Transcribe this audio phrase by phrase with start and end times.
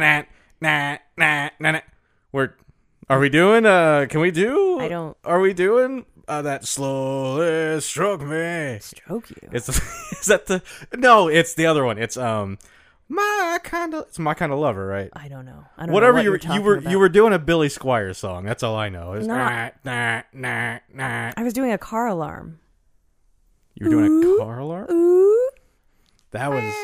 [0.00, 0.22] na
[0.60, 1.80] na na na na.
[2.32, 2.54] We're
[3.08, 3.64] are we doing?
[3.66, 4.78] Uh, can we do?
[4.80, 8.78] I don't- Are we doing uh, that slowly stroke me?
[8.80, 9.48] Stroke you.
[9.52, 9.68] It's
[10.20, 10.62] is that the
[10.96, 11.28] no?
[11.28, 11.96] It's the other one.
[11.98, 12.58] It's um
[13.08, 15.08] my kind of it's my kind of lover, right?
[15.14, 15.64] I don't know.
[15.78, 16.90] I don't Whatever know what you you're were you were about.
[16.92, 18.44] you were doing a Billy Squier song.
[18.44, 19.14] That's all I know.
[19.14, 21.32] It's nah, nah, nah, nah.
[21.34, 22.58] I was doing a car alarm.
[23.74, 24.34] You were doing Ooh.
[24.36, 24.90] a car alarm.
[24.90, 25.48] Ooh.
[26.32, 26.74] That was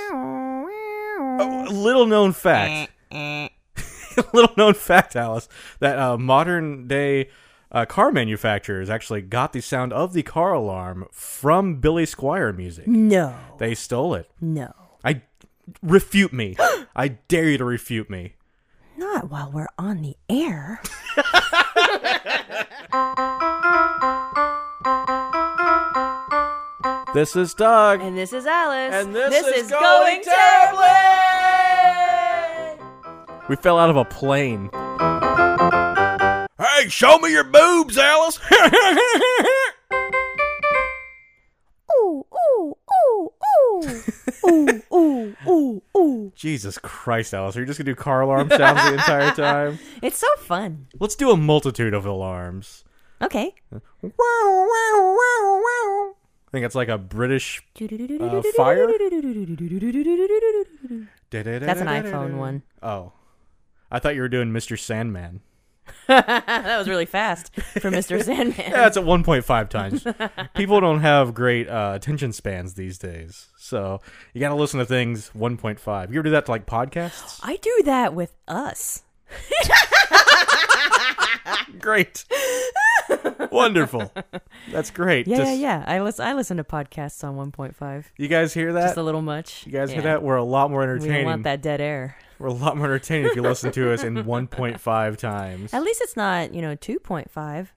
[1.68, 2.92] a little known fact.
[4.32, 5.48] little known fact, Alice,
[5.80, 7.28] that uh, modern day
[7.72, 12.86] uh, car manufacturers actually got the sound of the car alarm from Billy Squier music.
[12.86, 13.34] No.
[13.58, 14.30] They stole it.
[14.40, 14.72] No.
[15.04, 15.22] I
[15.82, 16.56] refute me.
[16.96, 18.34] I dare you to refute me.
[18.96, 20.80] Not while we're on the air.
[27.14, 28.00] This is Doug.
[28.00, 28.92] And this is Alice.
[28.92, 32.13] And this is Going Terribly!
[33.46, 34.70] We fell out of a plane.
[36.58, 38.40] Hey, show me your boobs, Alice.
[41.92, 43.82] Ooh, ooh, ooh, ooh.
[44.46, 46.32] ooh, ooh, ooh, ooh.
[46.34, 47.56] Jesus Christ, Alice.
[47.56, 49.78] Are you just going to do car alarm sounds the entire time?
[50.02, 50.86] It's so fun.
[50.98, 52.84] Let's do a multitude of alarms.
[53.22, 53.54] Okay.
[53.70, 53.80] Wow,
[54.12, 56.14] wow, wow, wow.
[56.48, 57.62] I think it's like a British.
[57.80, 58.86] Uh, fire?
[61.30, 62.62] That's an iPhone one.
[62.82, 63.12] Oh.
[63.94, 64.76] I thought you were doing Mr.
[64.76, 65.40] Sandman.
[66.08, 68.20] that was really fast for Mr.
[68.24, 68.72] Sandman.
[68.72, 70.04] Yeah, it's at 1.5 times.
[70.56, 73.46] People don't have great uh, attention spans these days.
[73.56, 74.00] So
[74.32, 76.10] you got to listen to things 1.5.
[76.10, 77.38] You ever do that to like podcasts?
[77.44, 79.04] I do that with us.
[81.78, 82.24] Great.
[83.50, 84.12] Wonderful.
[84.70, 85.26] That's great.
[85.26, 85.84] Yeah, Just- yeah, yeah.
[85.86, 86.26] I listen.
[86.26, 88.04] I listen to podcasts on 1.5.
[88.16, 88.82] You guys hear that?
[88.82, 89.66] Just a little much.
[89.66, 89.94] you guys yeah.
[89.94, 90.22] hear that?
[90.22, 91.16] We're a lot more We entertaining.
[91.16, 92.16] don't want that dead air.
[92.38, 95.72] We're a lot more entertaining if you listen to us in 1.5 times.
[95.72, 97.68] At least it's not, you know, 2.5.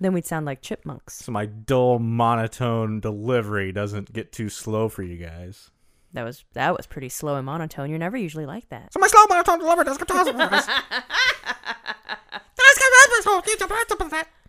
[0.00, 1.16] Then we'd sound like chipmunks.
[1.16, 5.70] So my dull monotone delivery doesn't get too slow for you guys.
[6.14, 7.90] That was that was pretty slow and monotone.
[7.90, 8.92] You're never usually like that.
[8.92, 10.14] So my slow monotone delivery doesn't get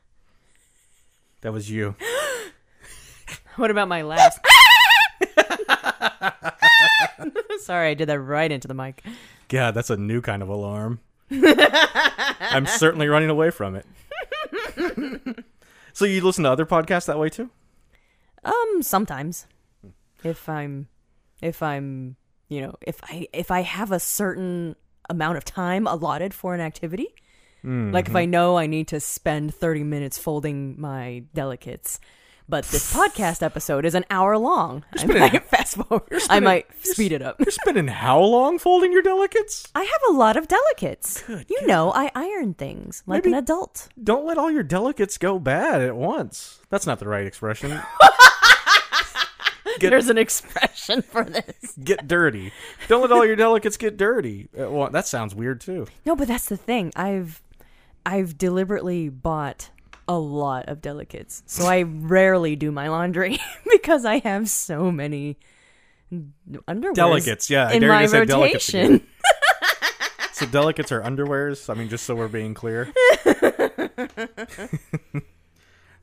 [1.45, 1.95] That was you.
[3.57, 4.39] What about my last?
[7.59, 9.01] Sorry, I did that right into the mic.
[9.47, 10.99] God, that's a new kind of alarm.
[11.31, 13.85] I'm certainly running away from it.
[15.93, 17.49] so you listen to other podcasts that way too?
[18.43, 19.47] Um, sometimes,
[20.25, 20.89] if I'm,
[21.41, 22.17] if I'm,
[22.49, 24.75] you know, if I if I have a certain
[25.09, 27.15] amount of time allotted for an activity,
[27.65, 28.31] like if I mm-hmm.
[28.31, 31.99] know I need to spend thirty minutes folding my delicates,
[32.47, 36.21] but this podcast episode is an hour long, I might fast forward.
[36.29, 37.39] I might speed it up.
[37.39, 39.67] You're spending how long folding your delicates?
[39.73, 41.23] I have a lot of delicates.
[41.23, 43.89] Good you know, I iron things like Maybe- an adult.
[44.01, 46.59] Don't let all your delicates go bad at once.
[46.69, 47.79] That's not the right expression.
[49.79, 51.73] Get- There's an expression for this.
[51.83, 52.53] get dirty.
[52.87, 54.47] Don't let all your delicates get dirty.
[54.53, 55.87] Well, that sounds weird too.
[56.05, 56.93] No, but that's the thing.
[56.95, 57.41] I've
[58.05, 59.69] I've deliberately bought
[60.07, 61.41] a lot of delicates.
[61.47, 63.39] So I rarely do my laundry
[63.71, 65.37] because I have so many
[66.67, 66.93] underwear.
[66.93, 67.67] Delicates, yeah.
[67.69, 68.91] I In dare you my to say delicates again.
[68.91, 69.07] rotation.
[70.33, 71.69] So delicates are underwears.
[71.69, 72.91] I mean, just so we're being clear.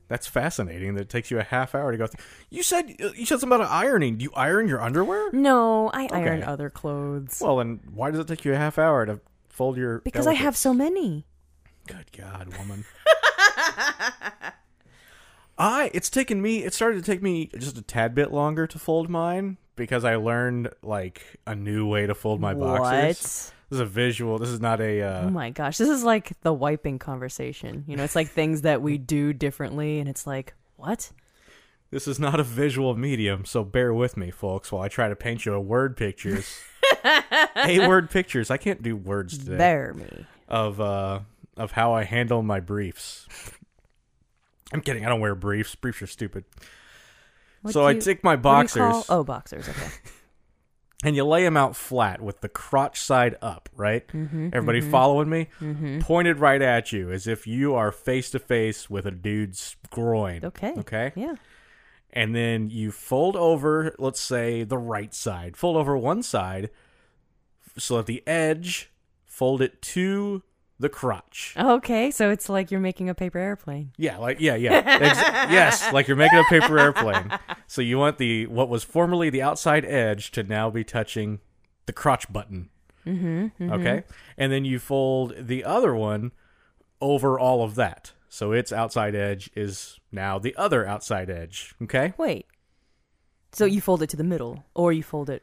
[0.08, 0.94] That's fascinating.
[0.94, 2.24] That it takes you a half hour to go through.
[2.50, 4.16] You said you said something about ironing.
[4.16, 5.30] Do you iron your underwear?
[5.32, 7.38] No, I iron other clothes.
[7.42, 9.20] Well, then why does it take you a half hour to
[9.50, 10.00] fold your?
[10.00, 11.26] because I have so many.
[11.86, 12.84] Good God, woman.
[15.58, 18.78] I it's taken me it started to take me just a tad bit longer to
[18.78, 22.54] fold mine because I learned like a new way to fold my.
[22.54, 23.08] What?
[23.08, 24.38] This is a visual.
[24.38, 27.84] This is not a uh Oh my gosh, this is like the wiping conversation.
[27.86, 31.10] You know, it's like things that we do differently, and it's like, what?
[31.92, 35.14] this is not a visual medium, so bear with me, folks, while I try to
[35.14, 36.58] paint you a word pictures.
[37.04, 38.50] a word pictures.
[38.50, 39.58] I can't do words today.
[39.58, 40.26] Bear me.
[40.48, 41.20] Of uh
[41.56, 43.26] of how I handle my briefs.
[44.72, 45.74] I'm kidding, I don't wear briefs.
[45.74, 46.44] Briefs are stupid.
[47.62, 49.04] What so do I take my you boxers.
[49.08, 49.68] Oh, boxers.
[49.68, 49.88] Okay.
[51.04, 54.06] and you lay them out flat with the crotch side up, right?
[54.08, 55.48] Mm-hmm, Everybody following me?
[56.00, 60.44] Pointed right at you as if you are face to face with a dude's groin.
[60.44, 60.74] Okay.
[60.78, 61.12] Okay.
[61.14, 61.34] Yeah.
[62.12, 65.56] And then you fold over, let's say, the right side.
[65.56, 66.70] Fold over one side
[67.78, 68.90] so that the edge,
[69.24, 70.42] fold it to
[70.82, 71.54] the crotch.
[71.56, 73.92] Okay, so it's like you're making a paper airplane.
[73.96, 74.82] Yeah, like yeah, yeah.
[74.84, 75.18] Ex-
[75.52, 77.30] yes, like you're making a paper airplane.
[77.66, 81.40] So you want the what was formerly the outside edge to now be touching
[81.86, 82.68] the crotch button.
[83.06, 84.04] Mm-hmm, Okay,
[84.36, 86.32] and then you fold the other one
[87.00, 88.12] over all of that.
[88.28, 91.74] So its outside edge is now the other outside edge.
[91.82, 92.14] Okay.
[92.16, 92.46] Wait.
[93.52, 95.42] So you fold it to the middle, or you fold it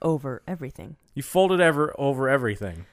[0.00, 0.96] over everything.
[1.14, 2.86] You fold it ever over everything.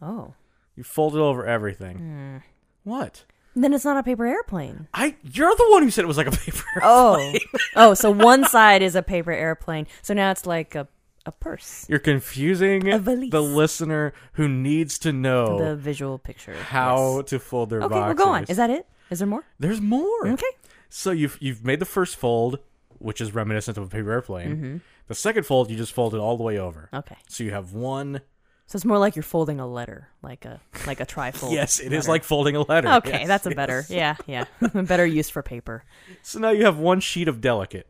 [0.00, 0.34] Oh.
[0.78, 2.40] You fold it over everything.
[2.84, 3.24] What?
[3.56, 4.86] Then it's not a paper airplane.
[4.94, 6.62] I you're the one who said it was like a paper.
[6.82, 7.34] Oh.
[7.74, 9.88] oh, so one side is a paper airplane.
[10.02, 10.86] So now it's like a
[11.26, 11.84] a purse.
[11.88, 13.30] You're confusing A valise.
[13.30, 16.54] the listener who needs to know The visual picture.
[16.54, 17.30] how Yes.
[17.30, 18.16] to fold their Okay, boxers.
[18.16, 18.44] well go on.
[18.44, 18.86] Is that it?
[19.10, 19.44] Is there more?
[19.58, 20.28] There's more.
[20.28, 20.46] Okay.
[20.88, 22.60] So you've you've made the first fold,
[22.98, 24.56] which is reminiscent of a paper airplane.
[24.56, 24.76] Mm-hmm.
[25.08, 26.88] The second fold, you just fold it all the way over.
[26.94, 27.16] Okay.
[27.28, 28.20] So you have one.
[28.68, 31.52] So it's more like you're folding a letter, like a like a trifold.
[31.52, 32.10] Yes, it is letter.
[32.12, 32.88] like folding a letter.
[33.00, 33.56] Okay, Yes, that's a yes.
[33.56, 33.84] better.
[33.88, 34.44] Yeah, yeah.
[34.82, 35.84] better use for paper.
[36.22, 37.88] So now you have one sheet of delicate.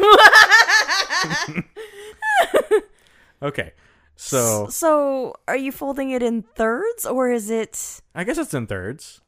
[3.42, 3.72] okay.
[4.16, 8.66] So So, are you folding it in thirds or is it I guess it's in
[8.66, 9.20] thirds.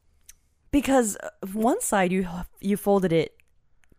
[0.71, 2.27] because uh, one side you
[2.59, 3.35] you folded it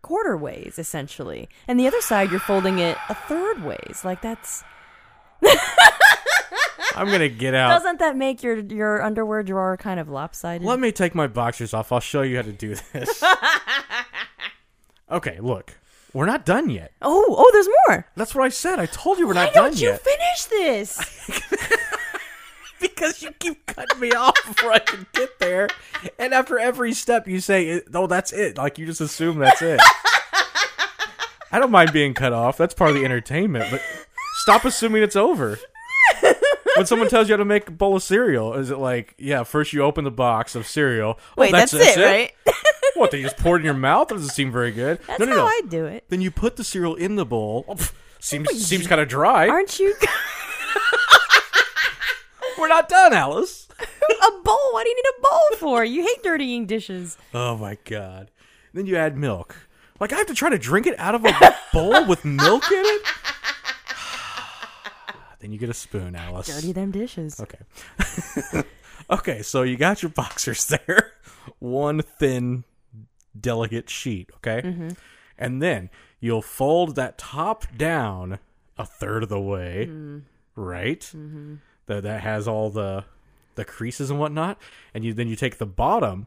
[0.02, 4.02] quarter ways essentially, and the other side you're folding it a third ways.
[4.04, 4.64] Like that's
[6.94, 7.68] I'm gonna get out.
[7.70, 10.66] doesn't that make your your underwear drawer kind of lopsided?
[10.66, 11.92] Let me take my boxers off.
[11.92, 13.22] I'll show you how to do this.
[15.10, 15.76] okay, look.
[16.12, 16.92] We're not done yet.
[17.02, 18.04] oh, oh, there's more.
[18.16, 18.80] That's what I said.
[18.80, 20.00] I told you we're Why not done yet.
[20.04, 21.78] Why don't you finish this?
[22.80, 25.68] because you keep cutting me off before I can get there.
[26.18, 29.80] And after every step, you say, "Oh, that's it." Like you just assume that's it.
[31.52, 32.56] I don't mind being cut off.
[32.56, 33.66] That's part of the entertainment.
[33.70, 33.82] But
[34.42, 35.58] stop assuming it's over.
[36.76, 39.42] When someone tells you how to make a bowl of cereal, is it like, yeah,
[39.42, 41.18] first you open the box of cereal.
[41.18, 42.32] Oh, Wait, that's, it, right?
[42.94, 43.12] What?
[43.12, 44.08] They just pour it in your mouth?
[44.08, 44.98] That doesn't seem very good.
[45.06, 45.46] That's no, no, how no.
[45.46, 46.04] I do it.
[46.08, 47.64] Then you put the cereal in the bowl.
[47.68, 49.48] Oh, pff, seems oh, seems kind of dry.
[49.48, 49.94] Aren't you
[52.58, 53.68] We're not done, Alice.
[53.80, 54.58] a bowl?
[54.72, 55.84] What do you need a bowl for?
[55.84, 57.16] You hate dirtying dishes.
[57.32, 58.30] Oh my god.
[58.74, 59.56] Then you add milk.
[59.98, 62.84] Like I have to try to drink it out of a bowl with milk in
[62.84, 63.02] it?
[65.40, 66.46] Then you get a spoon, Alice.
[66.46, 67.40] Dirty them dishes.
[67.40, 68.62] Okay.
[69.10, 71.12] okay, so you got your boxers there.
[71.58, 72.64] One thin,
[73.38, 74.62] delicate sheet, okay?
[74.66, 74.88] Mm-hmm.
[75.38, 75.90] And then
[76.20, 78.38] you'll fold that top down
[78.78, 80.22] a third of the way, Mm.
[80.56, 81.00] right?
[81.00, 81.54] Mm-hmm.
[81.86, 83.04] That that has all the
[83.56, 84.58] the creases and whatnot,
[84.94, 86.26] and you then you take the bottom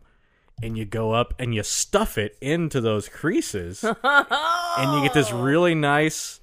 [0.62, 5.32] and you go up and you stuff it into those creases, and you get this
[5.32, 6.40] really nice.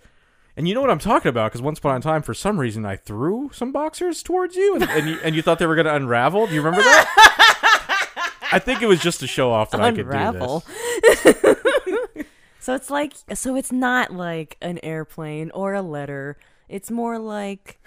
[0.60, 2.84] And you know what I'm talking about because once upon a time, for some reason,
[2.84, 5.86] I threw some boxers towards you, and, and you and you thought they were going
[5.86, 6.48] to unravel.
[6.48, 8.36] Do you remember that?
[8.52, 10.62] I think it was just to show off that Unravel.
[10.66, 11.42] I could
[11.86, 12.26] do this.
[12.58, 16.36] So it's like so it's not like an airplane or a letter.
[16.68, 17.80] It's more like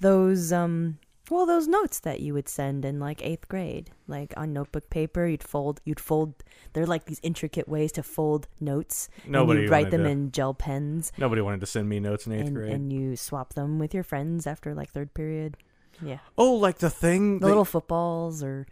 [0.00, 0.96] those um
[1.30, 3.90] well those notes that you would send in like 8th grade.
[4.06, 6.34] Like on notebook paper, you'd fold you'd fold
[6.72, 9.08] they're like these intricate ways to fold notes.
[9.26, 12.26] Nobody and you write them to- in gel pens Nobody wanted to send me notes
[12.26, 12.72] in eighth and grade.
[12.72, 15.56] and you swap them with your friends after like 3rd period.
[16.02, 16.18] Yeah.
[16.36, 17.38] oh, like the thing.
[17.38, 18.66] The that- little footballs or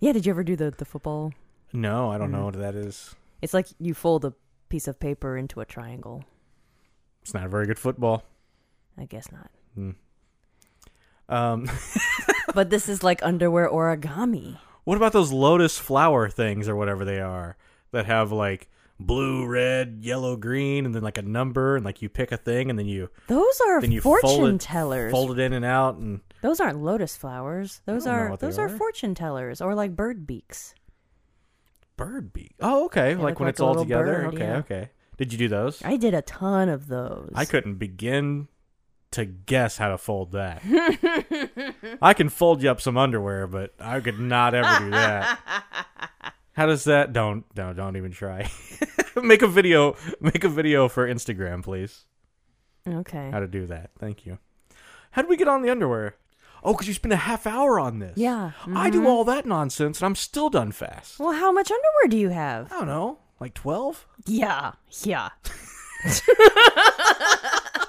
[0.00, 1.32] Yeah, did you ever do the the football?
[1.72, 2.18] No, I Mm.
[2.20, 3.14] don't know what that is.
[3.42, 4.32] It's like you fold a
[4.68, 6.24] piece of paper into a triangle.
[7.22, 8.24] It's not a very good football.
[8.96, 9.50] I guess not.
[11.28, 11.68] Um,
[12.54, 14.58] But this is like underwear origami.
[14.84, 17.56] what about those lotus flower things or whatever they are
[17.92, 18.68] that have like
[18.98, 22.68] blue, red, yellow, green, and then like a number, and like you pick a thing,
[22.70, 25.12] and then you Those are then you fold fortune it- tellers.
[25.12, 27.80] fold it in and out, and Those aren't lotus flowers.
[27.84, 28.66] Those are those are.
[28.66, 28.68] are.
[28.70, 30.74] fortune tellers or like bird beaks.
[31.96, 32.54] bird beak.
[32.60, 34.04] Oh, okay, like look when like it's all together.
[34.04, 34.56] bird, okay, yeah.
[34.58, 34.90] okay.
[35.18, 35.82] Did you do those?
[35.84, 37.30] I did a ton of those.
[37.34, 38.48] I couldn't begin
[39.12, 40.62] to guess how to fold that.
[42.02, 45.38] I can fold you up some underwear, but I could not ever do that.
[46.52, 47.12] How does that?
[47.12, 48.50] Don't no, don't even try.
[49.22, 49.94] make a video.
[50.20, 52.04] Make a video for Instagram, please.
[52.86, 53.30] Okay.
[53.30, 53.90] How to do that?
[54.00, 54.38] Thank you.
[55.12, 56.16] How did we get on the underwear?
[56.64, 58.14] Oh, because you spent a half hour on this.
[58.16, 58.50] Yeah.
[58.74, 59.06] I do mm-hmm.
[59.06, 61.20] all that nonsense, and I'm still done fast.
[61.20, 62.72] Well, how much underwear do you have?
[62.72, 64.08] I don't know, like twelve.
[64.26, 64.72] Yeah.
[65.04, 65.28] Yeah.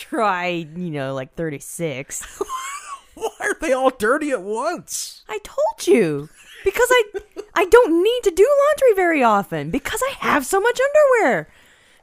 [0.00, 2.22] Try, you know, like 36.
[3.14, 5.22] Why are they all dirty at once?
[5.28, 6.30] I told you.
[6.64, 7.04] Because I
[7.54, 11.48] I don't need to do laundry very often because I have so much underwear.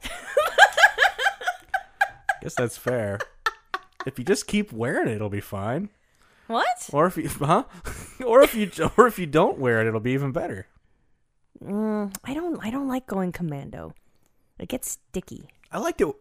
[2.42, 3.18] Guess that's fair.
[4.06, 5.88] if you just keep wearing it, it'll be fine.
[6.46, 6.88] What?
[6.92, 7.64] Or if you, huh?
[8.24, 10.68] or if you, or if you don't wear it, it'll be even better.
[11.60, 13.92] Mm, I don't I don't like going commando.
[14.56, 15.48] It gets sticky.
[15.72, 16.14] I liked it.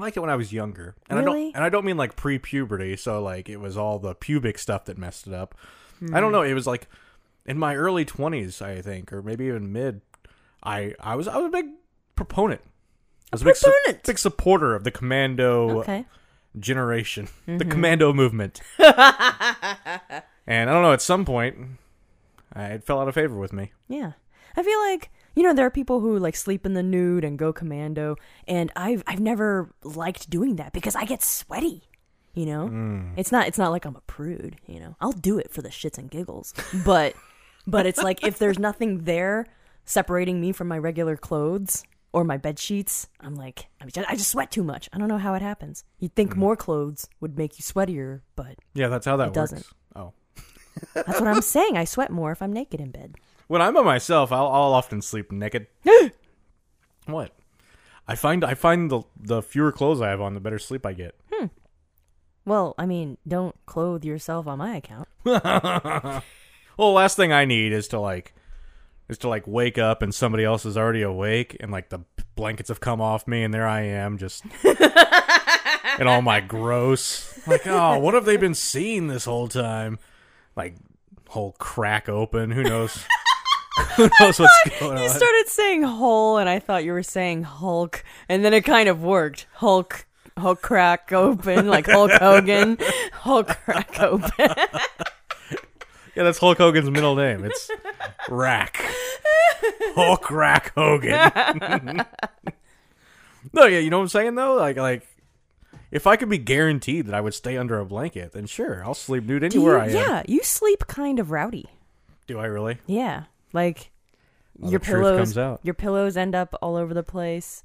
[0.00, 2.16] I liked it when I was younger, and I don't and I don't mean like
[2.16, 2.96] pre-puberty.
[2.96, 5.54] So like it was all the pubic stuff that messed it up.
[6.02, 6.14] I Hmm.
[6.14, 6.42] don't know.
[6.42, 6.88] It was like
[7.46, 10.00] in my early twenties, I think, or maybe even mid.
[10.62, 11.66] I I was I was a big
[12.16, 12.62] proponent.
[13.32, 13.72] I was a, big, su-
[14.04, 16.04] big supporter of the commando Okay.
[16.58, 17.70] generation, the Mm-hmm.
[17.70, 18.60] commando movement.
[18.78, 20.92] and I don't know.
[20.92, 21.56] At some point,
[22.52, 23.72] I, it fell out of favor with me.
[23.88, 24.12] Yeah.
[24.56, 27.38] I feel like you know there are people who like sleep in the nude and
[27.38, 31.84] go commando and I've I've never liked doing that because I get sweaty.
[32.32, 32.68] You know?
[32.68, 33.14] Mm.
[33.16, 34.96] It's not it's not like I'm a prude, you know.
[35.00, 36.54] I'll do it for the shits and giggles.
[36.84, 37.14] But
[37.66, 39.46] but it's like if there's nothing there
[39.84, 41.82] separating me from my regular clothes
[42.12, 44.88] or my bed sheets, I'm like I, mean, I just sweat too much.
[44.92, 45.84] I don't know how it happens.
[45.98, 46.38] You'd think mm.
[46.38, 49.66] more clothes would make you sweatier, but Yeah, that's how that It doesn't.
[49.96, 50.12] Oh.
[50.94, 51.76] that's what I'm saying.
[51.76, 53.16] I sweat more if I'm naked in bed.
[53.50, 55.66] When I'm by myself, I'll, I'll often sleep naked.
[57.06, 57.32] what?
[58.06, 60.92] I find I find the the fewer clothes I have on, the better sleep I
[60.92, 61.16] get.
[61.32, 61.46] Hmm.
[62.44, 65.08] Well, I mean, don't clothe yourself on my account.
[66.76, 68.32] Well, the last thing I need is to like
[69.10, 71.98] is to like wake up and somebody else is already awake and like the
[72.36, 74.44] blankets have come off me and there I am just
[75.98, 77.46] and all my gross.
[77.46, 79.98] Like, oh, what have they been seeing this whole time?
[80.56, 80.76] Like
[81.28, 82.50] whole crack open.
[82.52, 83.04] Who knows?
[83.96, 88.04] Who knows what's going You started saying whole, and I thought you were saying Hulk,
[88.28, 89.46] and then it kind of worked.
[89.54, 92.78] Hulk, Hulk crack open, like Hulk Hogan,
[93.12, 94.30] Hulk crack open.
[96.16, 97.44] Yeah, that's Hulk Hogan's middle name.
[97.44, 97.70] It's
[98.28, 98.84] Rack.
[99.94, 102.04] Hulk Rack Hogan.
[103.52, 104.54] no, yeah, you know what I'm saying though?
[104.56, 105.06] Like like
[105.92, 108.92] if I could be guaranteed that I would stay under a blanket, then sure, I'll
[108.92, 109.92] sleep nude anywhere you, I am.
[109.94, 111.66] yeah, you sleep kind of rowdy.
[112.26, 112.78] Do I really?
[112.86, 113.90] Yeah, like
[114.58, 115.18] Well, your pillows.
[115.18, 115.60] comes out.
[115.62, 117.62] Your pillows end up all over the place,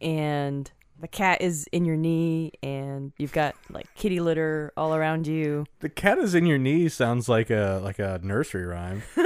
[0.00, 0.70] and
[1.00, 5.64] the cat is in your knee, and you've got like kitty litter all around you.
[5.80, 9.02] The cat is in your knee sounds like a like a nursery rhyme.
[9.16, 9.22] the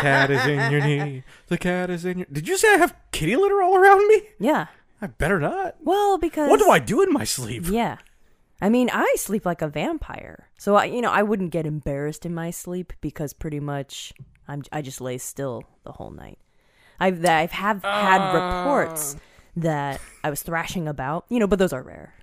[0.00, 1.22] cat is in your knee.
[1.46, 4.22] The cat is in your Did you say I have kitty litter all around me?
[4.38, 4.66] Yeah.
[5.00, 5.76] I better not.
[5.82, 7.64] Well, because What do I do in my sleep?
[7.68, 7.98] Yeah.
[8.62, 10.48] I mean, I sleep like a vampire.
[10.56, 14.12] So I, you know, I wouldn't get embarrassed in my sleep because pretty much
[14.46, 16.38] I'm I just lay still the whole night.
[17.00, 19.16] I've I've have had reports
[19.56, 22.14] that I was thrashing about, you know, but those are rare.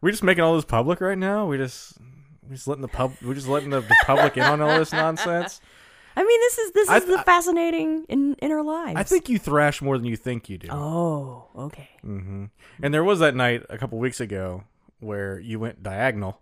[0.00, 1.46] we're just making all this public right now?
[1.46, 1.98] We just
[2.48, 4.92] we just letting the pub we just letting the, the public in on all this
[4.92, 5.60] nonsense?
[6.16, 8.98] I mean, this is this I- is the fascinating in inner lives.
[8.98, 10.68] I think you thrash more than you think you do.
[10.70, 11.88] Oh, okay.
[12.02, 12.46] hmm
[12.82, 14.64] And there was that night a couple weeks ago
[15.02, 16.40] where you went diagonal.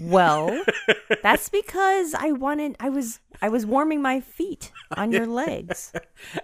[0.00, 0.62] Well,
[1.22, 5.92] that's because I wanted I was I was warming my feet on your legs.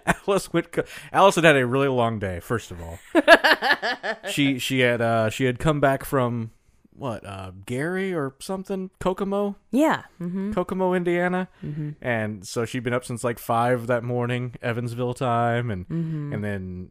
[0.05, 0.71] Alice went.
[0.73, 2.41] co- Alice had a really long day.
[2.41, 2.99] First of all,
[4.29, 6.51] she she had uh she had come back from
[6.97, 10.03] what uh Gary or something Kokomo Yeah.
[10.19, 10.53] Mhm.
[10.53, 11.91] Kokomo Indiana, Mm-hmm.
[12.01, 16.33] and so she'd been up since like five that morning Evansville time, and Mm-hmm.
[16.33, 16.89] and then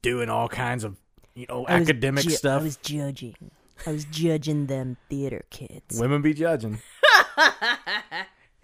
[0.00, 0.96] doing all kinds of
[1.36, 2.60] you know I academic ju- stuff.
[2.60, 3.36] I was judging.
[3.86, 6.00] I was judging them theater kids.
[6.00, 6.80] Women be judging.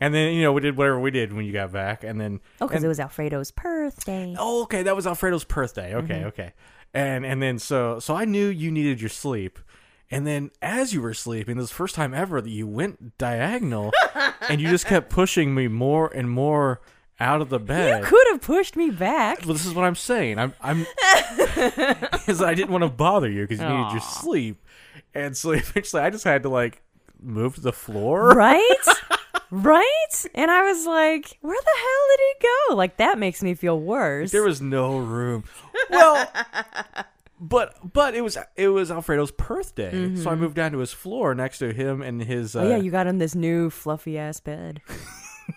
[0.00, 2.40] and then you know we did whatever we did when you got back, and then
[2.60, 4.34] Oh, because it was Alfredo's birthday.
[4.38, 5.94] Oh, okay, that was Alfredo's birthday.
[5.94, 6.26] Okay, Mm-hmm.
[6.28, 6.52] okay.
[6.94, 9.58] And and then so so I knew you needed your sleep.
[10.10, 13.16] And then as you were sleeping, this is the first time ever that you went
[13.16, 13.92] diagonal
[14.46, 16.82] and you just kept pushing me more and more
[17.22, 18.00] out of the bed.
[18.02, 19.38] you could have pushed me back.
[19.44, 20.38] well, this is what I'm saying.
[20.38, 20.80] I'm I'm
[21.54, 24.62] because I didn't want to bother you because you needed your sleep.
[25.14, 26.82] And so eventually I just had to like
[27.20, 28.30] move to the floor.
[28.30, 28.86] Right?
[29.50, 30.24] right?
[30.34, 32.74] And I was like, where the hell did he go?
[32.76, 34.32] Like, that makes me feel worse.
[34.32, 35.44] There was no room.
[35.90, 36.30] Well,
[37.40, 41.34] but but it was it was Alfredo's birthday, so I moved down to his floor
[41.34, 42.56] next to him and his.
[42.56, 42.66] Uh, Mm-hmm.
[42.72, 44.80] oh, yeah, you got him this new fluffy ass bed.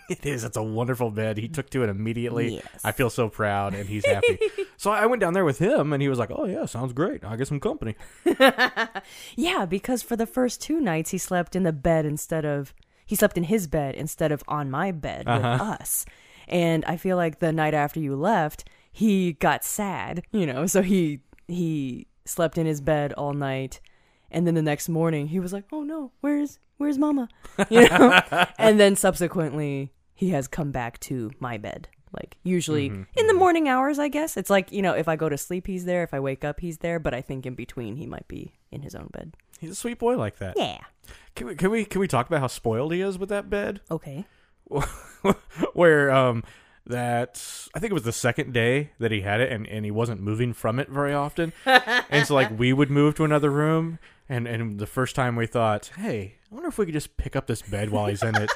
[0.10, 0.44] it is.
[0.44, 1.38] It's a wonderful bed.
[1.38, 2.56] He took to it immediately.
[2.56, 2.82] Yes.
[2.84, 4.40] I feel so proud, and he's happy.
[4.78, 7.24] so I went down there with him, and he was like, "Oh yeah, sounds great.
[7.24, 7.96] I'll get some company."
[9.36, 12.74] Yeah, because for the first two nights, he slept in the bed instead of.
[13.06, 15.64] He slept in his bed instead of on my bed with Uh-huh.
[15.64, 16.06] us.
[16.48, 20.82] And I feel like the night after you left, he got sad, you know, so
[20.82, 23.80] he he slept in his bed all night.
[24.32, 27.30] And then the next morning, he was like, "Oh no, where's where's mama?"
[27.70, 28.22] You know?
[28.58, 31.88] and then subsequently, he has come back to my bed.
[32.14, 34.38] Like usually in the morning hours, I guess.
[34.38, 36.02] It's like, you know, if I go to sleep, he's there.
[36.02, 36.98] If I wake up, he's there.
[36.98, 39.36] But I think in between, he might be in his own bed.
[39.60, 40.56] He's a sweet boy like that.
[40.58, 40.80] Yeah.
[41.36, 43.82] Can we can we can we talk about how spoiled he is with that bed?
[43.92, 44.26] Okay.
[45.74, 46.44] Where um
[46.88, 49.92] that I think it was the second day that he had it, and, and he
[49.92, 51.52] wasn't moving from it very often.
[51.66, 55.48] and so like we would move to another room, and and the first time we
[55.48, 58.50] thought, hey, wonder if we could just pick up this bed while he's in it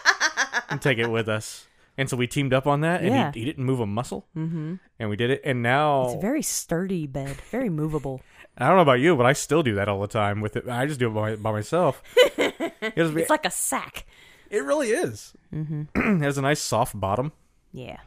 [0.70, 1.68] and take it with us.
[1.98, 3.32] And so we teamed up on that, and Yeah.
[3.34, 4.76] he, he didn't move a muscle, mm-hmm.
[5.00, 5.42] and we did it.
[5.44, 8.22] And now It's a very sturdy bed, very movable.
[8.58, 10.68] I don't know about you, but I still do that all the time with it.
[10.70, 12.02] I just do it by, by myself.
[12.38, 14.06] it, has- It's like a sack.
[14.50, 15.34] it really is.
[15.54, 15.84] Mm-hmm.
[16.22, 17.34] it has a nice soft bottom.
[17.74, 17.98] Yeah.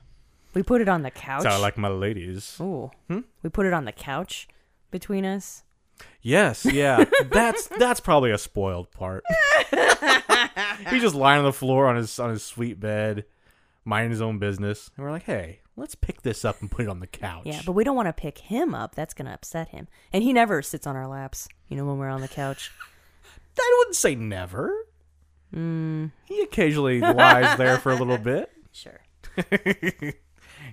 [0.54, 1.42] We put it on the couch.
[1.42, 2.56] Sound like my ladies.
[2.60, 2.90] Ooh.
[3.08, 3.20] Hmm?
[3.42, 4.48] We put it on the couch
[4.90, 5.64] between us.
[6.20, 7.04] Yes, yeah.
[7.30, 9.24] that's that's probably a spoiled part.
[10.90, 13.24] He's just lying on the floor on his on his sweet bed,
[13.84, 16.88] minding his own business, and we're like, "Hey, let's pick this up and put it
[16.88, 18.94] on the couch." Yeah, but we don't want to pick him up.
[18.94, 19.88] That's going to upset him.
[20.12, 22.70] And he never sits on our laps, you know, when we're on the couch.
[23.58, 24.72] I wouldn't say never.
[25.52, 26.06] Hmm.
[26.24, 28.50] He occasionally lies there for a little bit.
[28.74, 29.02] Sure.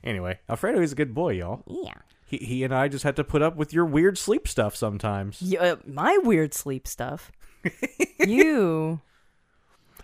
[0.04, 1.64] Anyway, Alfredo is a good boy, y'all.
[1.68, 1.96] Yeah.
[2.30, 5.42] He he and I just had to put up with your weird sleep stuff sometimes.
[5.42, 7.32] Y- uh, my weird sleep stuff.
[8.20, 9.02] you.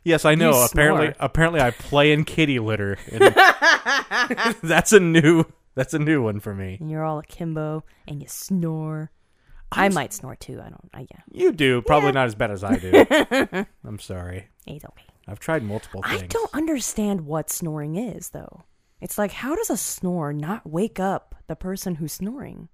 [0.03, 0.51] Yes, I know.
[0.51, 1.15] You apparently, snore.
[1.19, 2.97] apparently, I play in kitty litter.
[4.63, 5.45] that's a new.
[5.75, 6.77] That's a new one for me.
[6.79, 9.11] And you're all akimbo and you snore.
[9.71, 10.59] i might snore too.
[10.59, 10.89] I don't.
[10.93, 11.19] I, yeah.
[11.31, 13.05] You do probably not as bad as I do.
[13.85, 14.47] I'm sorry.
[14.65, 15.05] It's okay.
[15.27, 16.23] I've tried multiple things.
[16.23, 18.63] I don't understand what snoring is, though.
[19.01, 22.69] It's like, how does a snore not wake up the person who's snoring?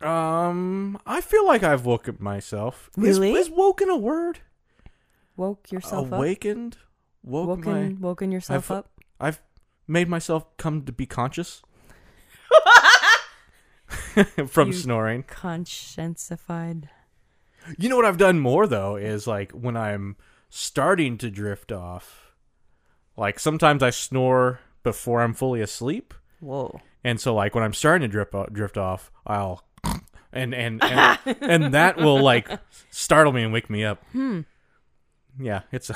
[0.00, 2.90] Um, I feel like I've woken myself.
[2.96, 3.32] Really?
[3.34, 4.40] Is, woken a word?
[5.36, 6.14] Woke yourself up?
[6.18, 6.76] Awakened.
[7.22, 8.08] Woke Woken, my.
[8.08, 8.90] woken yourself I've- up?
[9.20, 9.40] I've
[9.86, 11.62] made myself come to be conscious
[14.48, 15.22] from You- snoring.
[15.24, 16.88] Conscientified.
[17.78, 20.16] You know what I've done more though is like when I'm
[20.48, 22.31] starting to drift off.
[23.22, 26.80] Like sometimes I snore before I'm fully asleep, Whoa.
[27.04, 29.62] and so like when I'm starting to drift o- drift off, I'll
[30.32, 32.50] and and and, and that will like
[32.90, 34.02] startle me and wake me up.
[34.10, 34.40] Hmm.
[35.38, 35.94] Yeah, it's a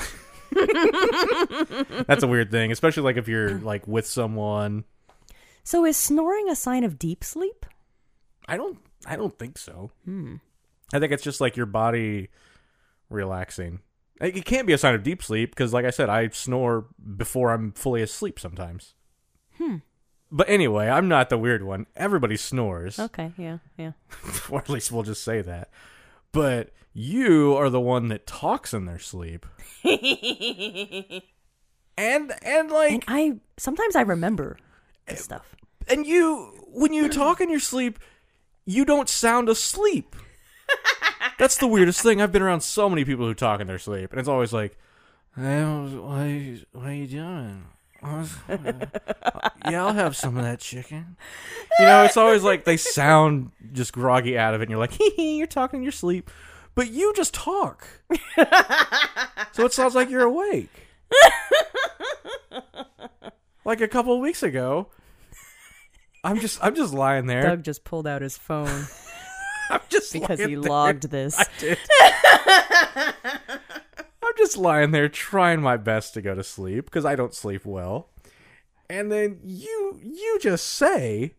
[2.07, 4.85] that's a weird thing, especially like if you're like with someone.
[5.65, 7.65] So is snoring a sign of deep sleep?
[8.47, 9.91] I don't I don't think so.
[10.07, 12.29] I think it's just like your body
[13.09, 13.81] relaxing.
[14.19, 16.85] It can't be a sign of deep sleep because, like I said, I snore
[17.17, 18.93] before I'm fully asleep sometimes.
[19.57, 19.77] Hmm.
[20.31, 21.85] But anyway, I'm not the weird one.
[21.95, 23.91] Everybody snores, Okay, yeah, yeah.
[24.49, 25.69] or at least we'll just say that.
[26.31, 29.45] But you are the one that talks in their sleep,
[31.97, 34.57] and and like And I sometimes I remember
[35.07, 35.55] this stuff.
[35.87, 37.99] and you when you talk in your sleep
[38.65, 40.15] you don't sound asleep
[41.39, 42.21] that's the weirdest thing.
[42.21, 44.77] I've been around so many people who talk in their sleep and it's always like
[45.35, 47.65] hey, you, what are you doing?
[48.03, 48.27] Uh,
[49.71, 51.17] yeah i'll have some of that chicken.
[51.79, 54.93] You know it's always like they sound just groggy out of it and you're like
[54.99, 56.29] hee hee you're talking in your sleep.
[56.75, 57.87] But you just talk.
[59.53, 60.69] So it sounds like you're awake.
[63.65, 64.89] Like a couple weeks ago
[66.23, 67.41] I'm just I'm just lying there.
[67.41, 68.85] Doug just pulled out his phone
[69.71, 70.69] I'm just because lying he there.
[70.69, 71.37] logged this.
[71.37, 71.77] I did.
[74.23, 77.65] I'm just lying there trying my best to go to sleep because I don't sleep
[77.65, 78.09] well.
[78.89, 81.35] And then you you just say,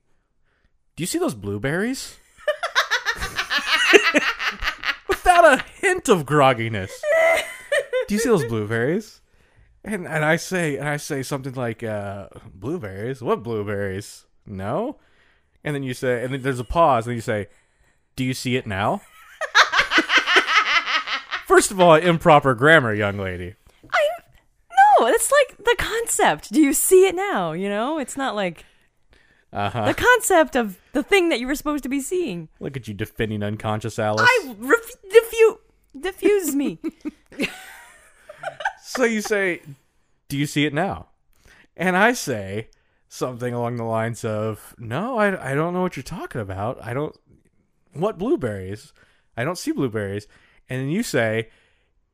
[0.96, 2.16] "Do you see those blueberries?"
[5.08, 6.90] Without a hint of grogginess.
[8.06, 9.20] Do you see those blueberries?
[9.84, 13.22] And and I say and I say something like, uh, "Blueberries?
[13.22, 14.26] What blueberries?
[14.46, 14.98] No."
[15.64, 17.48] And then you say, and then there's a pause, and you say,
[18.18, 19.00] "Do you see it now?"
[21.46, 23.54] First of all, improper grammar, young lady.
[23.92, 24.08] I
[25.00, 26.52] no, it's like the concept.
[26.52, 27.52] Do you see it now?
[27.52, 28.64] You know, it's not like
[29.52, 29.84] Uh huh.
[29.86, 32.48] the concept of the thing that you were supposed to be seeing.
[32.60, 34.22] Look at you defending unconscious Alice.
[34.28, 35.56] I ref- diffuse
[35.98, 36.78] diffuse me.
[38.82, 39.60] So you say,
[40.28, 41.08] "Do you see it now?"
[41.76, 42.68] And I say
[43.08, 46.78] something along the lines of, "No, I, I don't know what you're talking about.
[46.82, 47.14] I don't.
[47.98, 48.92] What blueberries?
[49.36, 50.26] I don't see blueberries."
[50.68, 51.48] And then you say,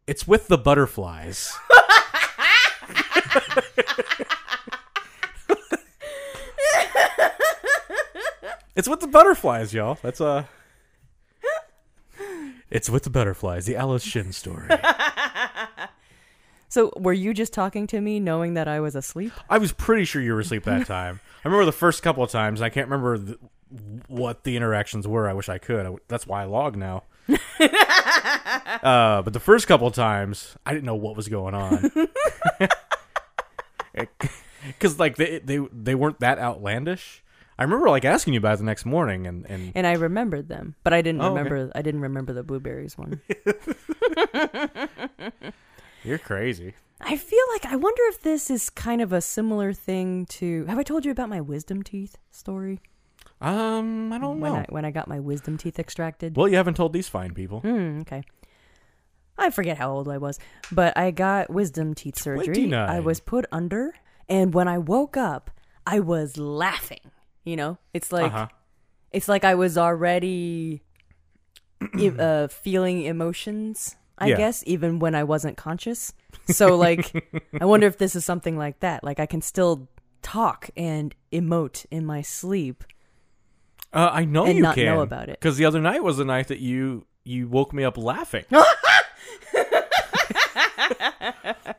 [0.07, 1.53] "It's with the butterflies."
[8.77, 9.99] it's with the butterflies, y'all.
[10.03, 10.49] That's a.
[12.71, 14.69] It's with the butterflies, the Alice Shin story.
[16.69, 19.33] so, were you just talking to me knowing that I was asleep?
[19.49, 21.21] I was pretty sure you were asleep that time.
[21.45, 22.61] I remember the first couple of times.
[22.61, 23.39] I can't remember the,
[24.09, 25.29] what the interactions were.
[25.29, 25.87] I wish I could.
[25.87, 27.05] I, that's why I log now.
[27.61, 31.91] uh, but the first couple of times, I didn't know what was going on.
[34.67, 37.23] because like they they they weren't that outlandish.
[37.59, 40.49] I remember like asking you about it the next morning, and and And I remembered
[40.49, 41.39] them, but I didn't Oh, okay.
[41.43, 41.73] remember.
[41.75, 43.21] I didn't remember the blueberries one.
[46.05, 46.75] you're crazy.
[47.01, 50.65] I feel like I wonder if this is kind of a similar thing to.
[50.67, 52.81] Have I told you about my wisdom teeth story?
[53.47, 54.59] Um, I don't when know.
[54.59, 56.37] I when I got my wisdom teeth extracted.
[56.37, 57.61] Well, you haven't told these fine people.
[57.61, 58.23] Hmm, okay.
[59.37, 60.39] I forget how old I was,
[60.71, 62.47] but I got wisdom teeth surgery.
[62.47, 62.89] 29.
[62.89, 63.93] I was put under,
[64.29, 65.51] and when I woke up,
[65.87, 67.01] I was laughing.
[67.45, 68.49] You know, it's like uh-huh.
[69.13, 70.83] it's like I was already
[72.19, 73.97] uh, feeling emotions.
[74.17, 74.37] I Yeah.
[74.37, 76.13] guess even when I wasn't conscious.
[76.47, 77.13] So like,
[77.61, 79.03] I wonder if this is something like that.
[79.03, 79.89] Like I can still
[80.23, 82.85] talk and emote in my sleep.
[83.95, 85.39] Uh, I know and you not can know about it.
[85.41, 88.45] because the other night was the night that you you woke me up laughing,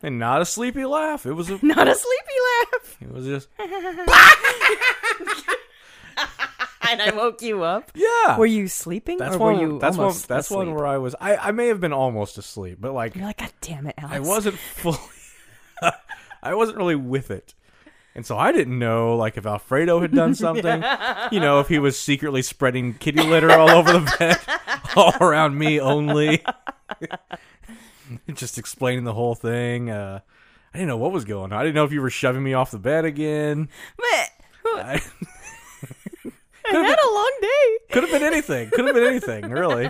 [0.02, 1.26] and not a sleepy laugh.
[1.26, 2.34] It was a Not a sleepy
[2.74, 2.98] laugh.
[3.02, 3.50] it was just
[6.88, 7.92] And I woke you up.
[7.96, 8.38] yeah.
[8.38, 9.56] Were you sleeping that's or one.
[9.56, 10.06] were you that's one.
[10.06, 10.76] almost That's one asleep?
[10.78, 11.16] where I was.
[11.20, 14.16] I I may have been almost asleep, but like You're like, God damn it, Alex.
[14.16, 14.98] I wasn't fully.
[16.44, 17.56] I wasn't really with it.
[18.16, 20.84] And so I didn't know, like, if Alfredo had done something,
[21.32, 24.38] you know, if he was secretly spreading kitty litter all over the bed,
[24.96, 26.42] all around me only,
[28.34, 29.90] just explaining the whole thing.
[29.90, 30.20] Uh,
[30.74, 31.60] I didn't know what was going on.
[31.60, 33.70] I didn't know if you were shoving me off the bed again.
[33.98, 34.30] But
[34.78, 35.02] I,
[36.24, 37.78] I had a long day.
[37.92, 38.70] could have been anything.
[38.72, 39.90] Could have been anything, really.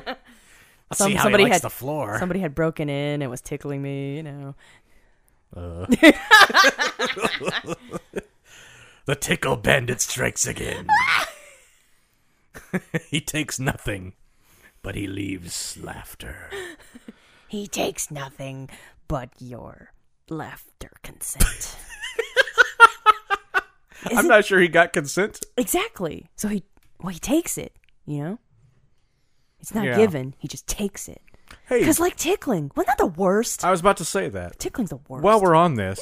[0.93, 2.17] Some- see how somebody he likes had- the floor.
[2.19, 4.55] Somebody had broken in and was tickling me, you know.
[5.56, 5.86] Uh.
[9.06, 10.88] the tickle bandit strikes again.
[13.10, 14.13] he takes nothing,
[14.82, 16.50] but he leaves laughter.
[17.48, 18.70] He takes nothing
[19.08, 19.91] but your
[20.30, 21.78] laughter consent.
[24.08, 25.39] I'm not sure he got consent.
[25.58, 26.30] exactly.
[26.36, 26.63] So he
[27.02, 27.74] well he takes it,
[28.06, 28.39] you know?
[29.60, 29.98] It's not Yeah.
[29.98, 31.22] given, he just takes it.
[31.67, 33.65] Hey, Cuz like tickling, wasn't that the worst?
[33.65, 34.60] I was about to say that.
[34.60, 35.23] Tickling's the worst.
[35.23, 35.99] While we're on this,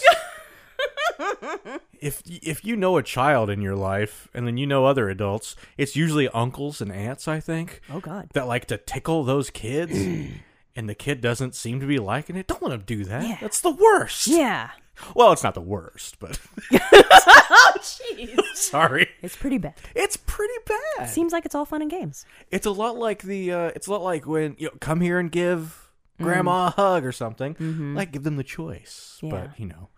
[2.01, 5.55] if if you know a child in your life and then you know other adults,
[5.77, 8.29] it's usually uncles and aunts, I think, Oh god.
[8.33, 9.93] that like to tickle those kids.
[10.75, 12.47] And the kid doesn't seem to be liking it.
[12.47, 13.27] Don't let him do that.
[13.27, 13.37] Yeah.
[13.39, 14.27] That's the worst.
[14.27, 14.71] Yeah.
[15.15, 16.39] Well, it's not the worst, but
[16.71, 18.39] Oh jeez.
[18.55, 19.09] sorry.
[19.21, 19.73] it's pretty bad.
[19.95, 21.07] It's pretty bad.
[21.09, 22.25] Seems like it's all fun and games.
[22.51, 23.51] It's a lot like the.
[23.51, 27.05] Uh, it's a lot like when you know, come here and give grandma a hug
[27.05, 27.55] or something.
[27.95, 29.19] Like give them the choice.
[29.21, 29.29] Yeah.
[29.31, 29.89] But you know,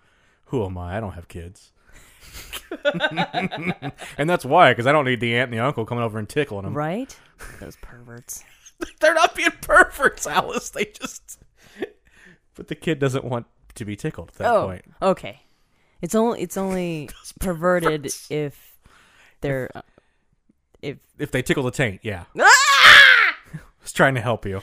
[0.46, 0.98] who am I?
[0.98, 1.72] I don't have kids.
[4.18, 6.28] and that's why, because I don't need the aunt and the uncle coming over and
[6.28, 6.74] tickling them.
[6.74, 7.18] Right?
[7.60, 8.44] Those perverts.
[9.00, 10.70] They're not being perverts, Alice.
[10.70, 11.40] They just.
[12.56, 14.86] But the kid doesn't want to be tickled at that oh, point.
[15.02, 15.42] okay.
[16.02, 18.32] It's only it's only perverted perverts.
[18.32, 18.78] if
[19.42, 19.82] they're uh,
[20.82, 22.24] if If they tickle the taint, yeah.
[22.40, 23.36] Ah!
[23.54, 24.62] I was trying to help you.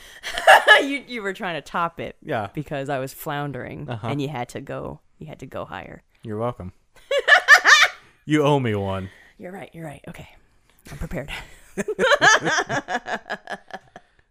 [0.81, 2.47] you you were trying to top it Yeah.
[2.53, 4.07] because I was floundering Uh-huh.
[4.07, 6.01] and you had to go you had to go higher.
[6.23, 6.73] You're welcome.
[8.25, 9.09] you owe me one.
[9.37, 9.69] You're right.
[9.73, 10.03] You're right.
[10.07, 10.27] Okay,
[10.91, 11.31] I'm prepared.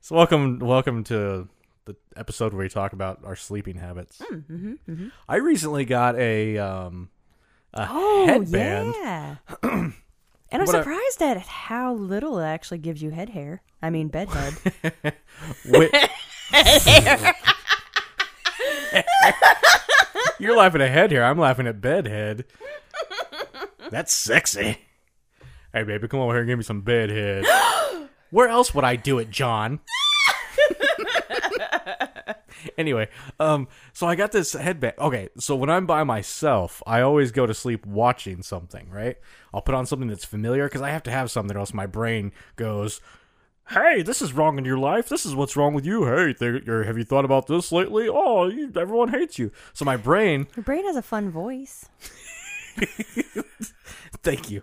[0.04, 1.48] So welcome, welcome to
[1.84, 4.20] the episode where we talk about our sleeping habits.
[4.20, 7.08] mm-hmm, I recently got a um
[7.72, 8.94] a Oh headband.
[9.00, 9.36] yeah.
[9.62, 9.94] and
[10.52, 13.62] I'm What I- surprised at how little it actually gives you head hair.
[13.80, 15.14] I mean bed head.
[20.38, 21.22] You're laughing at head here.
[21.22, 22.44] I'm laughing at bed head.
[23.90, 24.78] That's sexy.
[25.72, 27.44] Hey, baby, come over here and give me some bed head.
[28.32, 29.80] Where else would I do it, John?
[32.78, 34.94] anyway, um, so I got this headband.
[34.98, 39.18] Okay, so when I'm by myself, I always go to sleep watching something, right?
[39.52, 41.84] I'll put on something that's familiar because I have to have something, or else my
[41.86, 43.02] brain goes,
[43.68, 45.10] "Hey, this is wrong in your life.
[45.10, 46.06] This is what's wrong with you.
[46.06, 48.08] Hey, th- have you thought about this lately?
[48.08, 51.84] Oh, you, everyone hates you." So my brain, Your brain has a fun voice.
[54.22, 54.62] thank you.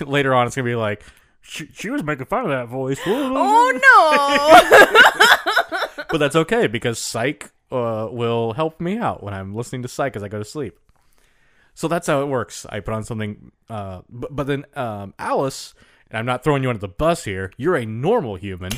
[0.00, 1.02] Later on, it's gonna be like.
[1.42, 2.98] She, she was making fun of that voice.
[3.04, 3.80] Oh
[5.92, 6.04] no!
[6.08, 10.16] but that's okay because psych uh, will help me out when I'm listening to psych
[10.16, 10.78] as I go to sleep.
[11.74, 12.66] So that's how it works.
[12.68, 15.74] I put on something, uh, but, but then um, Alice,
[16.10, 17.52] and I'm not throwing you under the bus here.
[17.56, 18.72] You're a normal human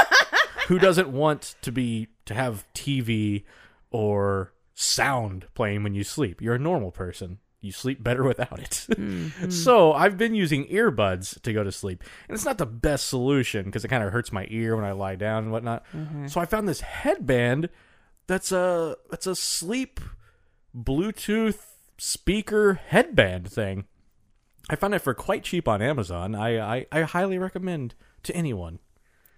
[0.68, 3.44] who doesn't want to be to have TV
[3.90, 6.42] or sound playing when you sleep.
[6.42, 7.38] You're a normal person.
[7.60, 9.52] You sleep better without it.
[9.52, 13.64] so I've been using earbuds to go to sleep, and it's not the best solution
[13.64, 15.84] because it kind of hurts my ear when I lie down and whatnot.
[16.26, 17.68] So I found this headband
[18.26, 20.00] that's a that's a sleep
[20.76, 21.58] Bluetooth
[21.98, 23.84] speaker headband thing.
[24.68, 26.34] I found it for quite cheap on Amazon.
[26.34, 28.80] I, I, I highly recommend to anyone.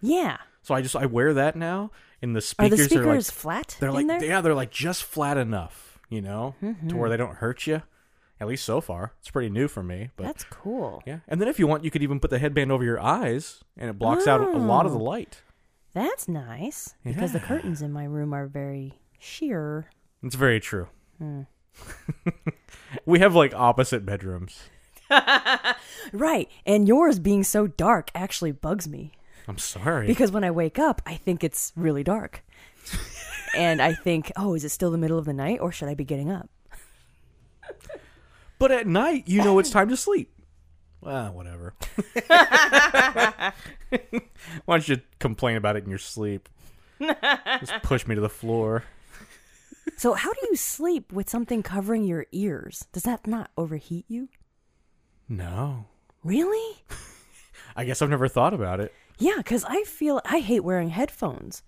[0.00, 0.38] Yeah.
[0.62, 1.90] So I just I wear that now,
[2.22, 4.16] and the Are speakers are like flat they're in like there?
[4.18, 4.28] Mm-hmm.
[4.30, 6.54] yeah they're like just flat enough, you know,
[6.88, 7.82] to where they don't hurt you.
[8.40, 10.10] At least so far, it's pretty new for me.
[10.16, 11.02] But That's cool.
[11.06, 13.64] yeah, and then if you want, you could even put the headband over your eyes,
[13.76, 15.02] and it blocks out a lot of the Oh.
[15.02, 15.42] light.
[15.92, 17.46] That's nice because the Yeah.
[17.46, 19.90] curtains in my room are very sheer.
[20.22, 20.86] It's very true.
[21.18, 21.42] Hmm.
[23.06, 24.68] we have like opposite bedrooms.
[26.12, 26.48] Right.
[26.64, 29.12] And yours being so dark actually bugs me
[29.46, 30.06] I'm sorry.
[30.06, 32.42] because when I wake up, I think it's really dark.
[33.56, 35.94] and I think, oh, is it still the middle of the night or should I
[35.94, 36.48] be getting up?
[38.58, 40.32] But at night, you know it's time to sleep.
[41.00, 41.74] Well, whatever.
[42.28, 43.52] Why
[44.66, 46.48] don't you complain about it in your sleep?
[47.00, 48.84] Just push me to the floor.
[49.96, 52.86] So, how do you sleep with something covering your ears?
[52.92, 54.28] Does that not overheat you?
[55.28, 55.86] No.
[56.24, 56.78] Really?
[57.76, 58.92] I guess I've never thought about it.
[59.18, 61.62] Yeah, because I feel I hate wearing headphones,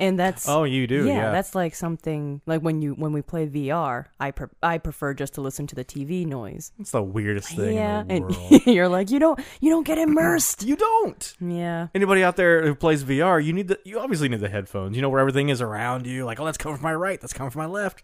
[0.00, 1.30] and that's Oh, you do, yeah.
[1.30, 4.06] that's like something like when you when we play VR.
[4.18, 6.72] I pre- I prefer just to listen to the TV noise.
[6.80, 8.34] It's the weirdest thing yeah, and
[8.66, 10.64] you're like you don't you don't get immersed.
[10.64, 11.34] you don't.
[11.40, 14.96] yeah, Anybody out there who plays VR, you need the you obviously need the headphones.
[14.96, 16.24] You know where everything is around you.
[16.24, 17.20] Like, oh, that's coming from my right.
[17.20, 18.02] That's coming from my left.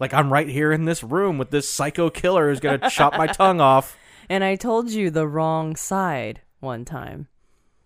[0.00, 3.28] Like I'm right here in this room with this psycho killer who's gonna chop my
[3.28, 3.96] tongue off.
[4.28, 7.28] and I told you the wrong side one time.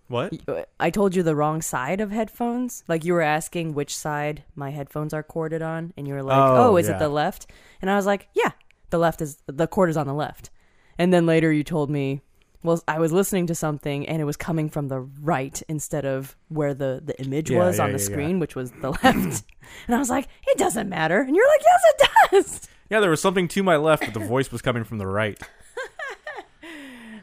[0.09, 0.33] What?
[0.49, 2.85] Uh, I told you the wrong side of headphones.
[2.87, 6.37] Like you were asking which side my headphones are corded on, and you were like,
[6.39, 6.97] Oh, "Oh, is yeah.
[6.97, 7.47] it the left?"
[7.83, 8.53] And I was like, "Yeah,
[8.91, 10.51] the left is the cord is on the left."
[10.99, 12.21] And then later you told me,
[12.63, 16.37] "Well, I was listening to something, and it was coming from the right instead of
[16.49, 19.43] where the the image Yeah, was yeah, on the screen, which was the left."
[19.87, 23.11] and I was like, "It doesn't matter." And you're like, "Yes, it does." Yeah, there
[23.11, 25.37] was something to my left, but the voice was coming from the right.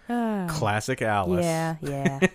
[0.49, 1.45] Classic Alice.
[1.45, 2.19] Yeah, yeah.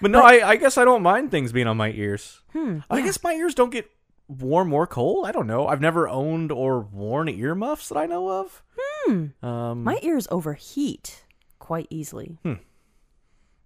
[0.00, 2.40] But no, I, I guess I don't mind things being on my ears.
[2.52, 3.04] Hmm, I yeah.
[3.06, 3.90] guess my ears don't get
[4.28, 5.26] warm or cold.
[5.26, 5.66] I don't know.
[5.68, 8.62] I've never owned or worn earmuffs that I know of.
[8.78, 9.26] Hmm.
[9.46, 11.24] Um, My ears overheat
[11.58, 12.38] quite easily.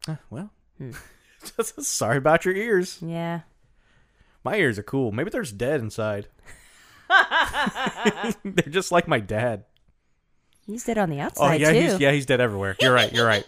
[0.07, 0.91] uh, well, Hmm.
[1.63, 2.99] sorry about your ears.
[3.01, 3.41] Yeah.
[4.45, 5.13] My ears are cool.
[5.13, 6.29] Maybe they're just dead inside.
[8.45, 9.65] they're just like my dad.
[10.67, 11.81] He's dead on the Oh outside yeah, too.
[11.81, 12.77] he's yeah he's dead everywhere.
[12.81, 13.13] You're right.
[13.13, 13.45] You're right.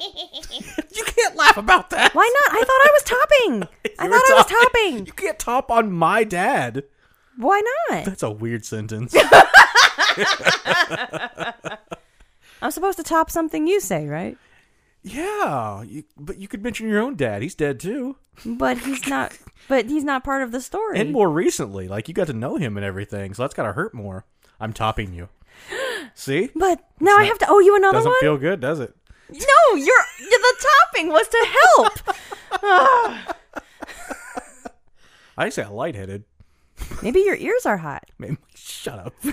[1.22, 2.14] Can't laugh about that.
[2.14, 2.54] Why not?
[2.56, 3.62] I thought I was topping.
[3.98, 5.06] I thought I was topping.
[5.06, 6.84] You can't top on my dad.
[7.36, 8.04] Why not?
[8.04, 9.14] That's a weird sentence.
[12.62, 14.36] I'm supposed to top something you say, right?
[15.04, 17.42] yeah, you, but you could mention your own dad.
[17.42, 18.16] He's dead too.
[18.44, 19.36] But he's not.
[19.68, 21.00] But he's not part of the story.
[21.00, 23.72] And more recently, like you got to know him and everything, so that's got to
[23.72, 24.24] hurt more.
[24.60, 25.28] I'm topping you.
[26.14, 26.50] See?
[26.54, 28.20] but now I have to owe you another Doesn't one.
[28.20, 28.94] feel good, does it?
[29.32, 32.16] No, you're the topping was to help.
[35.38, 36.24] I say I lightheaded.
[37.02, 38.04] Maybe your ears are hot.
[38.18, 39.14] Maybe shut up.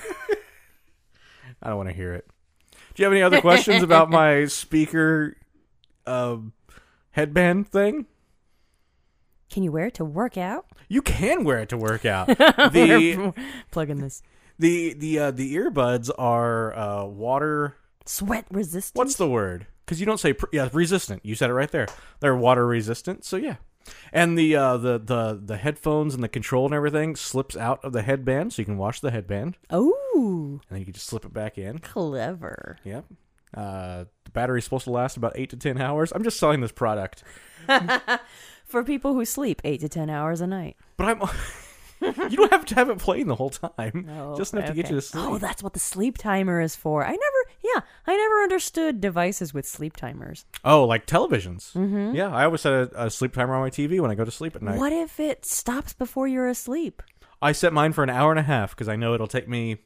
[1.62, 2.28] I don't want to hear it.
[2.72, 5.36] Do you have any other questions about my speaker
[6.08, 6.54] um,
[7.12, 8.06] headband thing?
[9.52, 10.66] Can you wear it to work out?
[10.88, 12.28] You can wear it to work out.
[12.28, 13.34] The
[13.72, 14.22] Plug in this
[14.60, 17.78] the the uh, the earbuds are uh, water.
[18.06, 18.98] sweat resistant.
[18.98, 19.68] What's the word?
[19.90, 21.26] Because you don't say pr- yeah resistant.
[21.26, 21.88] You said it right there.
[22.20, 23.26] They're water resistant.
[23.26, 23.56] So yeah.
[24.14, 27.92] And the uh, the the the headphones and the control and everything slips out of
[27.92, 31.26] the headband, so you can wash the headband, Oh, and then you can just slip
[31.26, 31.80] it back in.
[31.80, 32.78] clever.
[32.84, 33.06] Yep.
[33.58, 36.12] Uh, the battery's supposed to last about eight to ten hours.
[36.14, 37.24] I'm just selling this product,
[38.66, 40.78] For people who sleep eight to ten hours a night.
[40.98, 41.22] but I'm.
[42.30, 44.08] you don't have to have it playing the whole time.
[44.10, 45.24] Oh, just enough to get you to sleep.
[45.26, 47.04] Oh, that's what the sleep timer is for.
[47.04, 47.39] I never,
[47.76, 50.46] yeah, I never understood devices with sleep timers.
[50.64, 51.74] Oh, like televisions.
[51.74, 52.16] Mm-hmm.
[52.16, 54.32] Yeah, I always set a, a sleep timer on my TV when I go to
[54.32, 54.78] sleep at night.
[54.78, 57.02] What if it stops before you're asleep?
[57.42, 59.78] I set mine for an hour and a half because I know it'll take me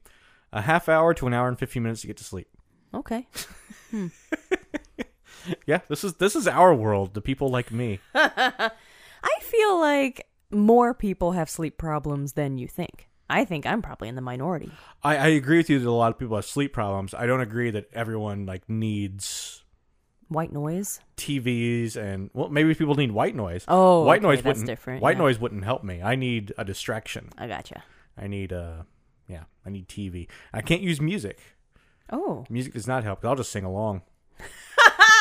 [0.51, 2.47] a half hour to an hour and fifteen minutes to get to sleep.
[2.93, 3.27] Okay.
[5.65, 7.13] Yeah, this is this is our world.
[7.13, 7.99] The people like me.
[8.15, 8.71] I
[9.41, 13.09] feel like more people have sleep problems than you think.
[13.33, 14.71] I think I'm probably in the minority.
[15.03, 17.13] I, I agree with you that a lot of people have sleep problems.
[17.13, 19.59] I don't agree that everyone like needs
[20.29, 20.99] White noise.
[21.17, 23.65] TVs and well, maybe people need white noise.
[23.67, 24.67] Oh, white okay, noise that's wouldn't.
[24.67, 25.23] different, White yeah.
[25.23, 26.01] noise wouldn't help me.
[26.01, 27.29] I need a distraction.
[27.37, 27.83] I gotcha.
[28.17, 28.83] I need uh
[29.27, 30.27] yeah, I need TV.
[30.53, 31.39] I can't use music.
[32.11, 33.21] Oh, Music does not help.
[33.21, 34.01] 'cause I'll just sing along.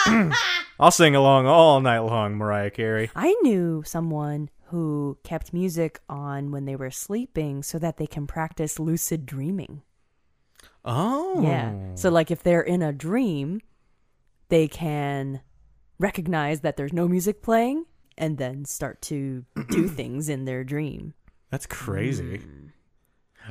[0.80, 3.10] I'll sing along all night long, Mariah Carey.
[3.14, 8.26] I knew someone who kept music on when they were sleeping so that they can
[8.26, 9.82] practice lucid dreaming.
[10.82, 11.42] Oh.
[11.42, 11.74] Yeah.
[11.94, 13.60] So like if they're in a dream,
[14.48, 15.42] they can
[15.98, 17.84] recognize that there's no music playing
[18.16, 21.12] and then start to do things in their dream.
[21.50, 22.40] That's crazy.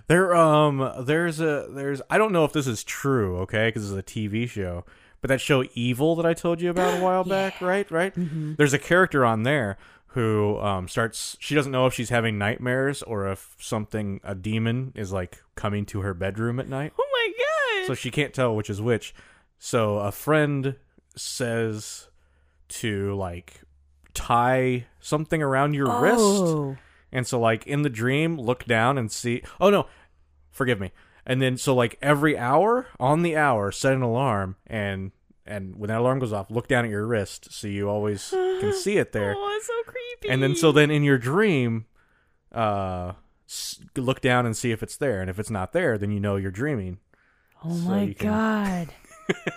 [0.08, 4.00] There um there's a there's I don't know if this is true, okay, because it's
[4.00, 4.86] a TV show.
[5.22, 7.90] But that show Evil that I told you about a while back, right?
[7.92, 8.12] Right?
[8.16, 9.78] There's a character on there
[10.14, 14.92] who um starts she doesn't know if she's having nightmares or if something a demon
[14.96, 16.94] is like coming to her bedroom at night.
[17.00, 17.88] Oh my god.
[17.88, 19.14] So she can't tell which is which.
[19.58, 20.76] So a friend
[21.16, 22.10] says
[22.70, 23.62] to like
[24.14, 26.78] tie something around your wrist oh.
[27.12, 29.88] and so like in the dream, look down and see Oh no,
[30.50, 30.92] forgive me.
[31.26, 35.12] And then so like every hour, on the hour, set an alarm and
[35.52, 38.74] and when that alarm goes off, look down at your wrist so you always can
[38.74, 39.36] see it there.
[39.38, 40.30] Oh, it's so creepy.
[40.34, 41.86] And then so then in your dream,
[42.54, 43.14] uh
[43.48, 46.20] s- look down and see if it's there and if it's not there, then you
[46.20, 47.00] know you're dreaming.
[47.64, 48.88] Oh so my you can- god.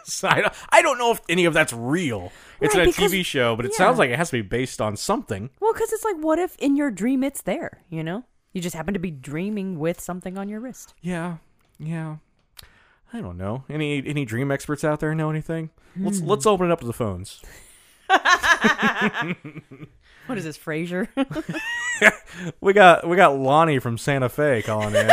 [0.05, 2.31] So I, don't, I don't know if any of that's real.
[2.61, 3.79] It's Right, in a because- TV show, but it yeah.
[3.79, 5.51] sounds like it has to be based on something.
[5.59, 7.83] Well, because it's like, what if in your dream it's there?
[7.91, 10.95] You know, you just happen to be dreaming with something on your wrist.
[11.03, 11.39] Yeah,
[11.81, 12.17] yeah.
[13.15, 13.65] I don't know.
[13.71, 15.71] Any any dream experts out there know anything?
[15.97, 16.27] Let's hmm.
[16.27, 17.41] let's open it up to the phones.
[20.27, 21.09] What is this, Frasier?
[22.61, 25.09] We got we got Lonnie from Santa Fe calling in.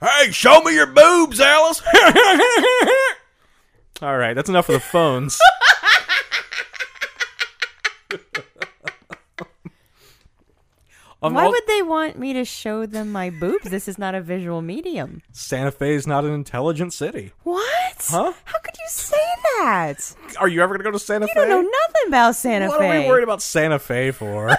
[0.00, 1.82] hey, show me your boobs, Alice.
[4.00, 5.38] All right, that's enough for the phones.
[11.26, 13.68] Um, Why would they want me to show them my boobs?
[13.70, 15.22] This is not a visual medium.
[15.32, 17.32] Santa Fe is not an intelligent city?
[17.42, 17.62] What?
[18.08, 18.32] Huh?
[18.44, 19.16] How could you say
[19.58, 20.14] that?
[20.38, 21.48] Are you ever gonna go to Santa You Fe?
[21.48, 22.88] don't know nothing about Santa What Fe.
[22.88, 24.50] are we worried about Santa Fe for?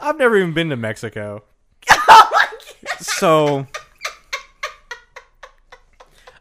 [0.00, 1.42] I've never even been to Mexico.
[3.00, 3.66] so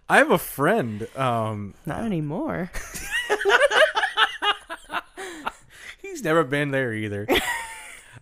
[0.09, 1.07] I have a friend.
[1.15, 2.71] Um, Not anymore.
[6.01, 7.27] he's never been there either.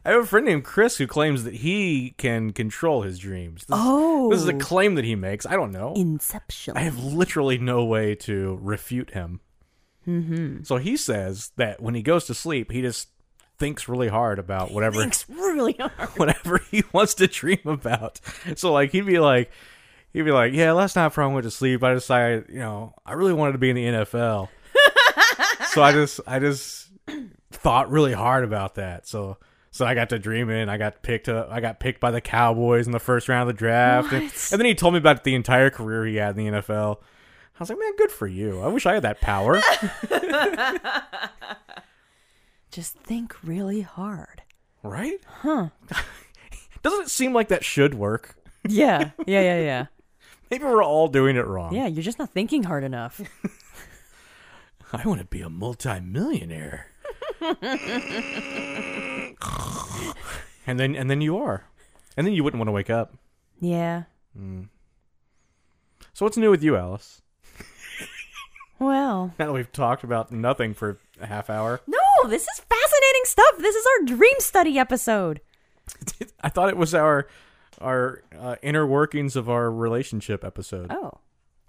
[0.09, 3.65] I have a friend named Chris who claims that he can control his dreams.
[3.67, 4.31] This, Oh.
[4.31, 5.45] this is a claim that he makes.
[5.45, 5.93] I don't know.
[5.95, 6.75] Inception.
[6.75, 9.39] I have literally no way to refute him.
[10.07, 10.63] Mm-hmm.
[10.63, 13.09] So he says that when he goes to sleep, he just
[13.59, 16.09] thinks really hard about whatever Thinks really hard.
[16.17, 18.19] whatever he wants to dream about.
[18.55, 19.51] So like he'd be like
[20.11, 22.95] he'd be like, Yeah, last night before I went to sleep I decided, you know,
[23.05, 24.49] I really wanted to be in the NFL.
[25.67, 26.87] so I just I just
[27.51, 29.07] thought really hard about that.
[29.07, 29.37] So
[29.71, 30.69] so I got to dreaming.
[30.69, 31.49] I got picked up.
[31.51, 34.59] I got picked by the Cowboys in the first round of the draft, and, and
[34.59, 36.97] then he told me about the entire career he had in the NFL.
[36.97, 38.61] I was like, man, good for you.
[38.61, 39.61] I wish I had that power.
[42.71, 44.43] Just think really hard.
[44.83, 45.19] right?
[45.25, 45.69] Huh?
[46.83, 48.35] Doesn't it seem like that should work?
[48.67, 49.11] Yeah.
[49.27, 49.85] Yeah, yeah, yeah.
[50.49, 51.75] Maybe we're all doing it wrong.
[51.75, 53.21] Yeah, you're just not thinking hard enough.
[54.91, 56.87] I want to be a multimillionaire.
[60.67, 61.63] and then and then you are.
[62.17, 63.13] And then you wouldn't want to wake up.
[63.59, 64.03] Yeah.
[66.13, 67.21] So what's new with you, Alice?
[68.79, 71.81] Well, Now that we've talked about nothing for a half hour.
[71.85, 73.57] no, this is fascinating stuff.
[73.57, 75.41] This is our dream study episode.
[76.41, 77.27] I thought it was our
[77.81, 80.91] our uh, inner workings of our relationship episode.
[80.91, 81.19] Oh.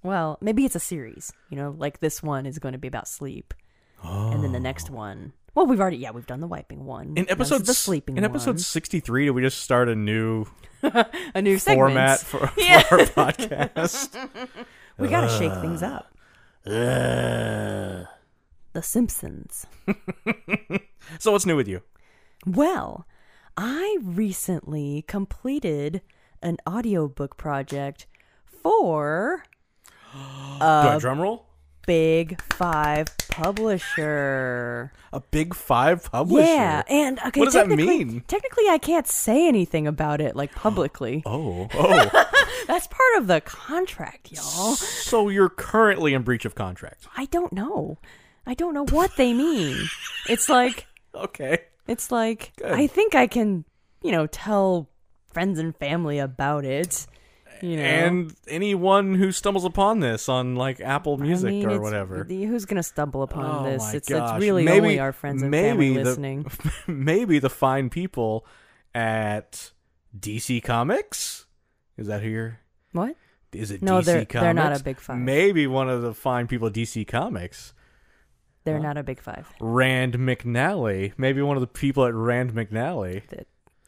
[0.02, 1.32] Well, maybe it's a series.
[1.50, 3.54] You know, like this one is going to be about sleep.
[4.02, 5.32] And then the next one.
[5.60, 7.08] Well, we've already yeah, we've done the wiping one.
[7.08, 8.30] In Now this is episode the sleeping in one.
[8.30, 10.46] episode 63 did we just start a new
[11.34, 12.80] a new format for, Yeah.
[12.84, 14.16] for our podcast?
[14.98, 16.14] We got to shake things up.
[16.66, 18.04] Uh,
[18.72, 19.66] The Simpsons.
[21.18, 21.82] so what's new with you?
[22.46, 23.06] Well,
[23.58, 26.00] I recently completed
[26.40, 28.06] an audiobook project
[28.62, 29.44] for
[30.14, 30.18] Do
[30.64, 31.44] I drum roll?
[31.90, 34.92] Big Five Publisher.
[35.12, 36.46] A big five publisher.
[36.46, 38.22] Yeah, and okay, What does that mean?
[38.28, 41.24] Technically, I can't say anything about it like publicly.
[41.26, 42.26] Oh, oh.
[42.68, 44.76] That's part of the contract, y'all.
[44.76, 47.08] so you're currently in breach of contract.
[47.16, 47.98] I don't know.
[48.46, 49.76] I don't know what they mean.
[50.28, 50.86] It's like
[51.16, 51.58] Okay.
[51.88, 52.70] it's like Good.
[52.70, 53.64] I think I can,
[54.00, 54.88] you know, tell
[55.32, 57.08] friends and family about it.
[57.62, 61.80] You know, And anyone who stumbles upon this on like Apple Music I mean, or
[61.80, 62.24] whatever.
[62.24, 63.94] Who's gonna stumble upon Oh this?
[63.94, 64.36] It's gosh.
[64.36, 66.46] it's really Maybe- only our friends and maybe family the- listening.
[66.86, 68.46] Maybe the fine people
[68.94, 69.72] at
[70.18, 71.46] DC Comics.
[71.96, 72.60] Is that here?
[72.92, 73.16] What?
[73.52, 74.32] Is it No, DC they're- Comics?
[74.32, 75.18] they're not a big five.
[75.18, 77.74] Maybe one of the fine people at DC Comics.
[78.64, 79.48] They're uh, not a big five.
[79.60, 81.12] Rand McNally.
[81.16, 83.22] Maybe one of the people at Rand McNally.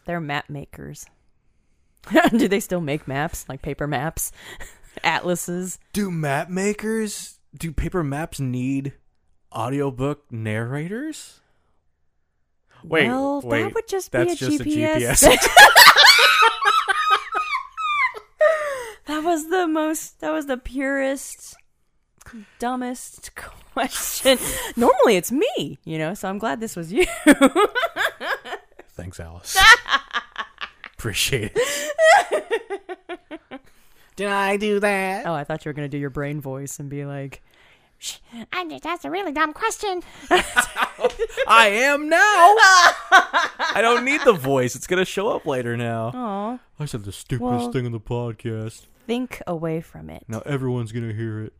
[0.04, 1.06] They're map makers.
[2.36, 4.32] Do they still make maps like paper maps,
[5.04, 5.78] atlases?
[5.92, 8.94] Do map makers, do paper maps need
[9.52, 11.40] audiobook narrators?
[12.84, 13.62] Wait, well, wait.
[13.62, 15.22] that would just That's be a just GPS.
[15.22, 15.46] a GPS.
[19.06, 20.18] that was the most.
[20.20, 21.54] That was the purest,
[22.58, 24.38] dumbest question.
[24.76, 26.14] Normally, it's me, you know.
[26.14, 27.06] So I'm glad this was you.
[28.94, 29.56] Thanks, Alice.
[31.02, 31.96] Appreciate it.
[34.14, 35.26] Did I do that?
[35.26, 37.42] oh, I thought you were gonna do your brain voice and be like,
[38.52, 40.02] I just asked a really dumb question.
[40.30, 42.18] I am now.
[42.20, 44.76] I don't need the voice.
[44.76, 46.12] It's gonna show up later now.
[46.14, 48.86] "Oh, I said the stupidest Well- thing on the podcast.
[49.04, 51.52] think away from it." Now everyone's gonna hear it.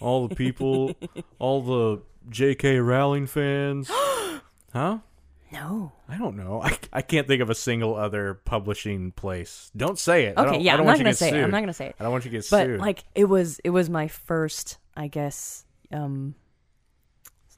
[0.00, 0.96] All the people,
[1.38, 2.80] all the J.K.
[2.80, 3.88] Rowling fans.
[4.72, 4.98] huh?
[5.52, 5.92] No.
[6.08, 6.60] I don't know.
[6.62, 9.70] I, I can't think of a single other publishing place.
[9.76, 10.34] Don't say it.
[10.36, 11.42] I Okay, yeah, I want not gonna say it.
[11.44, 11.96] I'm not gonna say it.
[11.98, 12.80] I don't want you to get But sued.
[12.80, 16.34] like, it was it was my first, I guess, um,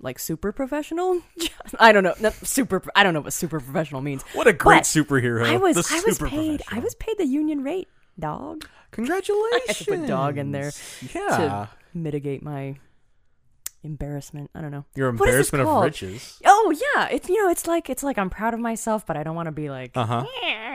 [0.01, 1.21] like super professional.
[1.81, 2.15] I don't know.
[2.21, 2.83] Not super.
[2.95, 4.23] I don't know what super professional means.
[4.35, 5.45] what a great but superhero!
[5.47, 6.63] I was I was paid.
[6.71, 7.89] I was paid the union rate,
[8.19, 9.83] dog, Congratulations.
[9.87, 10.73] put dog in there
[11.15, 11.27] Yeah.
[11.37, 12.77] to mitigate my
[13.83, 14.51] embarrassment.
[14.55, 14.85] I don't know.
[14.95, 16.41] Your What embarrassment of riches.
[16.45, 19.23] Oh yeah, it's you know it's like it's like I'm proud of myself, but I
[19.23, 20.25] don't want to be like Uh huh.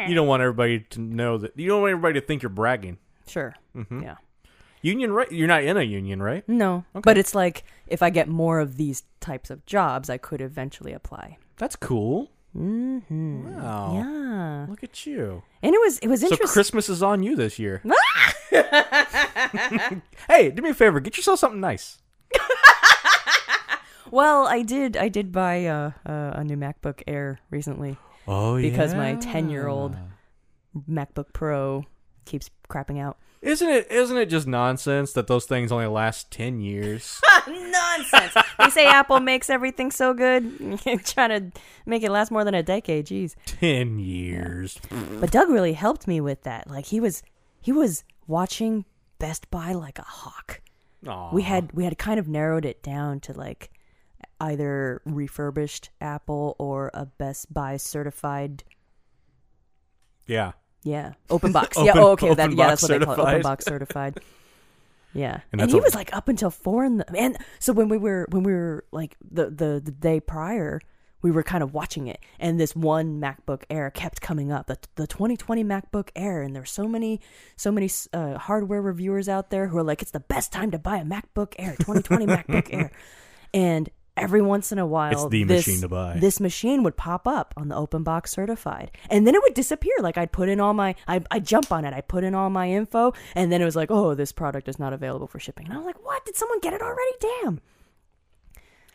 [0.07, 1.57] You don't want everybody to know that.
[1.57, 2.97] You don't want everybody to think you're bragging.
[3.27, 3.55] sure.
[3.75, 4.03] Mm-hmm.
[4.03, 4.15] Yeah.
[4.81, 5.31] Union, right?
[5.31, 6.47] You're not in a union, right?
[6.47, 7.01] No, Okay.
[7.03, 10.93] but it's like if I get more of these types of jobs, I could eventually
[10.93, 11.37] apply.
[11.57, 12.29] That's cool.
[12.55, 13.55] Mm-hmm.
[13.57, 13.93] Wow.
[13.95, 15.41] Yeah, Look at you.
[15.63, 16.53] and it was it was So interesting.
[16.53, 17.81] Christmas is on you this year.
[20.29, 20.99] hey, do me a favor.
[20.99, 21.97] Get yourself something nice.
[24.15, 27.97] Well, I did I did buy uh, uh, a new MacBook Air recently
[28.27, 29.95] Oh because my ten year old
[30.89, 31.85] MacBook Pro
[32.23, 33.17] keeps crapping out.
[33.41, 33.91] Isn't it?
[33.91, 37.21] Isn't it just nonsense that those things only last ten years?
[37.47, 38.33] Nonsense.
[38.57, 40.79] they say Apple makes everything so good.
[41.03, 43.05] Trying to make it last more than a decade.
[43.05, 43.35] Jeez.
[43.45, 44.79] ten years.
[45.19, 46.69] But Doug really helped me with that.
[46.69, 47.21] Like he was
[47.61, 48.85] he was watching
[49.19, 50.61] Best Buy like a hawk.
[51.05, 51.31] Aw.
[51.33, 53.69] We had we had kind of narrowed it down to like
[54.39, 58.63] either refurbished Apple or a Best Buy certified.
[60.27, 60.53] Yeah.
[60.83, 61.77] yeah, open box.
[61.77, 64.19] Open- yeah, oh, okay, that yeah, that's what they call it, open box certified.
[65.13, 67.87] Yeah, And and, he what- was like up until four in the and so when
[67.87, 70.81] we were when we were like the the the day prior,
[71.21, 74.77] we were kind of watching it, and this one MacBook Air kept coming up, the
[74.95, 77.21] the 2020 MacBook Air, and there's so many
[77.55, 80.77] so many uh, hardware reviewers out there who are like, it's the best time to
[80.77, 82.91] buy a MacBook Air, 2020 MacBook Air,
[83.53, 86.17] and every once in a while, It's the this, machine to buy.
[86.19, 89.93] This machine would pop up on the open box certified, and then it would disappear.
[89.99, 92.49] Like I'd put in all my, I I jump on it, I put in all
[92.49, 95.65] my info, and then it was like, oh, this product is not available for shipping.
[95.65, 96.25] And I was like, what?
[96.25, 97.11] Did someone get it already?
[97.19, 97.61] Damn.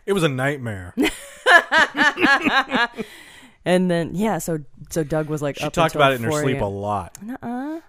[0.06, 0.94] It was a nightmare.
[3.64, 4.60] And then yeah, so
[4.90, 7.18] so Doug was like, She talked about it in her 4 sleep a lot.
[7.22, 7.80] Nuh-uh.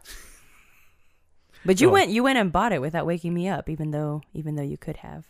[1.66, 4.56] But you went you went and bought it without waking me up, even though even
[4.56, 5.26] though you could have.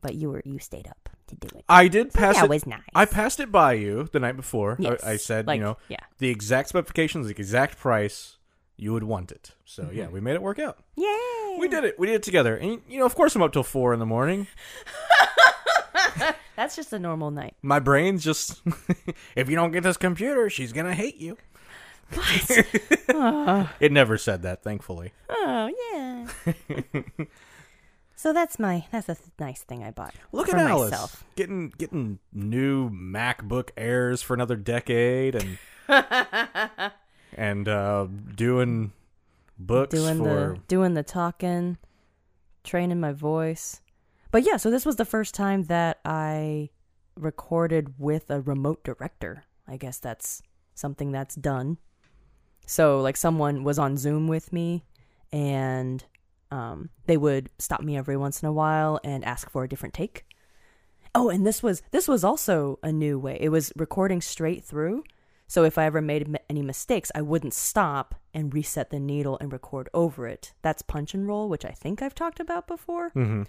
[0.00, 1.64] But you were you stayed up to do it.
[1.68, 2.50] I did pass that it.
[2.50, 2.82] was nice.
[2.94, 4.72] I passed it by you the night before.
[4.78, 5.96] I- Yes, I, said, like, you know, yeah.
[6.18, 8.36] the exact specifications, the exact price,
[8.76, 9.52] you would want it.
[9.64, 9.96] So Mm-hmm.
[9.96, 10.78] yeah, we made it work out.
[10.96, 11.56] Yay!
[11.58, 11.98] We did it.
[11.98, 12.56] We did it together.
[12.56, 14.46] And you know, of course, I'm up till four in the morning.
[16.56, 17.54] That's just a normal night.
[17.62, 18.60] My brain's just,
[19.36, 21.36] if you don't get this computer, she's gonna hate you.
[22.12, 22.66] What?
[23.80, 25.12] it never said that, thankfully.
[25.30, 27.24] Oh yeah.
[28.20, 30.14] So that's my that's a th- nice thing I bought.
[30.30, 31.24] Look for at Alice myself.
[31.36, 35.58] getting getting new MacBook Airs for another decade and
[37.34, 38.92] and uh, doing
[39.58, 41.78] books doing for the doing the talking,
[42.62, 43.80] training my voice.
[44.30, 46.68] But yeah, so this was the first time that I
[47.16, 49.44] recorded with a remote director.
[49.66, 50.42] I guess that's
[50.74, 51.78] something that's done.
[52.66, 54.84] So like someone was on Zoom with me
[55.32, 56.04] and
[56.50, 59.94] um, they would stop me every once in a while and ask for a different
[59.94, 60.24] take.
[61.14, 63.36] Oh, and this was this was also a new way.
[63.40, 65.04] It was recording straight through.
[65.48, 69.52] So if I ever made any mistakes, I wouldn't stop and reset the needle and
[69.52, 70.52] record over it.
[70.62, 73.10] That's punch and roll, which I think I've talked about before.
[73.16, 73.48] Mhm.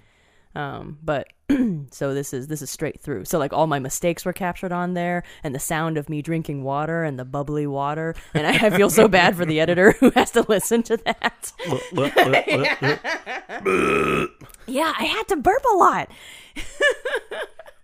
[0.53, 1.27] Um, but
[1.91, 3.23] so this is this is straight through.
[3.25, 6.63] So like all my mistakes were captured on there, and the sound of me drinking
[6.63, 10.09] water and the bubbly water, and I, I feel so bad for the editor who
[10.11, 11.53] has to listen to that.
[14.67, 16.09] Yeah, I had to burp a lot.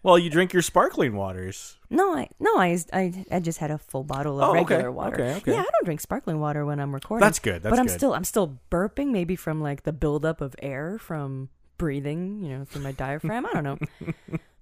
[0.04, 1.76] Well, you drink your sparkling waters.
[1.90, 4.92] No, I no, I, I I just had a full bottle of Oh, okay, regular
[4.92, 5.16] water.
[5.16, 5.52] okay, okay.
[5.52, 7.26] Yeah, I don't drink sparkling water when I'm recording.
[7.26, 7.98] That's good, that's but I'm good.
[7.98, 12.66] still I'm still burping, maybe from like the buildup of air from breathing, you know,
[12.66, 13.46] through my diaphragm.
[13.46, 13.78] I don't know.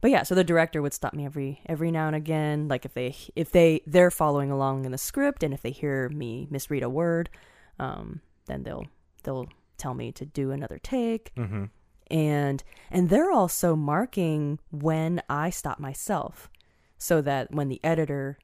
[0.02, 2.94] But yeah, so the director would stop me every every now and again, like if
[2.94, 6.84] they if they they're following along in the script, and if they hear me misread
[6.84, 7.30] a word,
[7.80, 8.86] um, then they'll
[9.24, 9.48] they'll
[9.78, 11.66] tell me to do another take Mm-hmm.
[12.12, 16.50] and and they're also marking when I stop myself
[16.98, 18.38] so that when the editor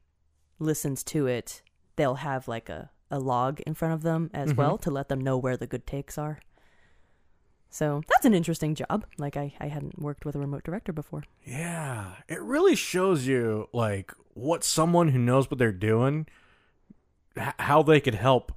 [0.59, 1.61] listens to it
[1.95, 4.57] they'll have like a, a log in front of them as Mhm.
[4.57, 6.39] well to let them know where the good takes are
[7.71, 9.05] so that's an interesting job.
[9.17, 11.23] Like I, I hadn't worked with a remote director before.
[11.45, 16.27] Yeah, it really shows you like what someone who knows what they're doing,
[17.37, 18.51] h- how they could help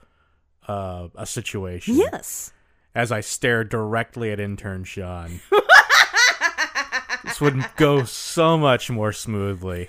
[0.67, 1.95] uh, a situation.
[1.95, 2.53] yes.
[2.93, 5.41] As I stare directly at intern Sean,
[7.25, 9.89] this would go so much more smoothly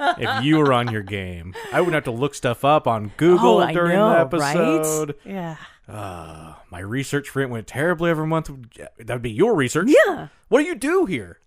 [0.00, 1.54] if you were on your game.
[1.72, 5.08] I wouldn't have to look stuff up on Google oh, during know, the episode.
[5.24, 5.56] right yeah
[5.90, 8.50] Uh, my research for it went terribly every month.
[8.98, 9.88] That'd be your research.
[10.06, 11.40] yeah What do you do here?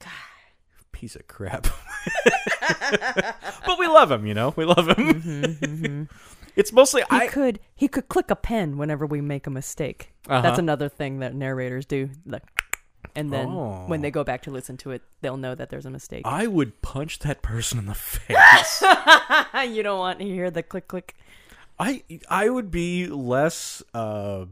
[0.92, 1.68] Piece of crap.
[3.66, 4.54] but we love him, you know.
[4.56, 6.10] We love him.
[6.56, 7.28] It's mostly he I.
[7.30, 10.12] could he could click a pen whenever we make a mistake.
[10.30, 10.40] Uh-huh.
[10.42, 12.12] That's another thing that narrators do.
[12.28, 12.44] Like,
[13.16, 13.86] and then Oh.
[13.88, 16.22] when they go back to listen to it, they'll know that there's a mistake.
[16.26, 18.84] I would punch that person in the face.
[19.68, 21.16] you don't want to hear the click click.
[21.84, 24.46] I I would be less uh,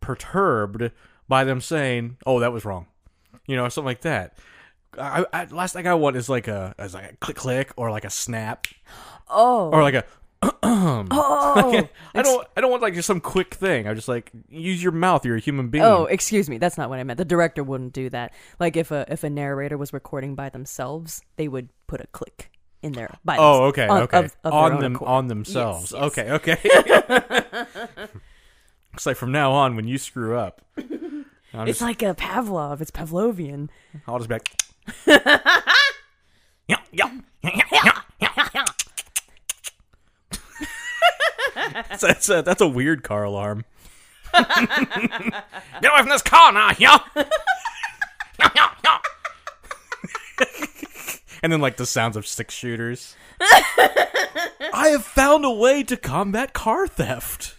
[0.00, 0.92] perturbed
[1.28, 2.86] by them saying, "Oh, that was wrong,"
[3.46, 4.38] you know, or something like that.
[4.96, 7.90] I, I, last thing I want is like a is like a click click or
[7.90, 8.66] like a snap
[9.28, 10.04] Oh, or like a
[10.62, 13.88] oh, I don't I don't want like just some quick thing.
[13.88, 15.24] I just like use your mouth.
[15.24, 15.82] You're a human being.
[15.84, 16.58] oh, excuse me.
[16.58, 17.18] That's not what I meant.
[17.18, 18.32] The director wouldn't do that.
[18.60, 22.52] Like if a if a narrator was recording by themselves, they would put a click
[22.82, 23.14] in there.
[23.24, 24.18] By Oh, okay, on, okay.
[24.24, 25.08] of- of on them, accord.
[25.08, 25.92] on themselves.
[25.92, 26.18] Yes, yes.
[26.18, 26.30] Okay,
[27.92, 28.08] okay.
[28.92, 31.24] Looks like from now on, when you screw up, I'm
[31.68, 32.80] It's just, like a Pavlov.
[32.80, 33.68] It's Pavlovian.
[34.06, 34.50] I'll just be like,
[36.68, 37.10] yeah, yeah,
[37.42, 38.64] yeah, yeah, yeah.
[41.54, 43.64] that's, that's, a, that's a weird car alarm.
[44.34, 46.98] Get away from this car now, yeah.
[47.16, 48.98] Yeah, yeah, yeah.
[51.42, 53.16] And then like the sounds of six shooters.
[53.40, 57.54] I have found a way to combat car theft.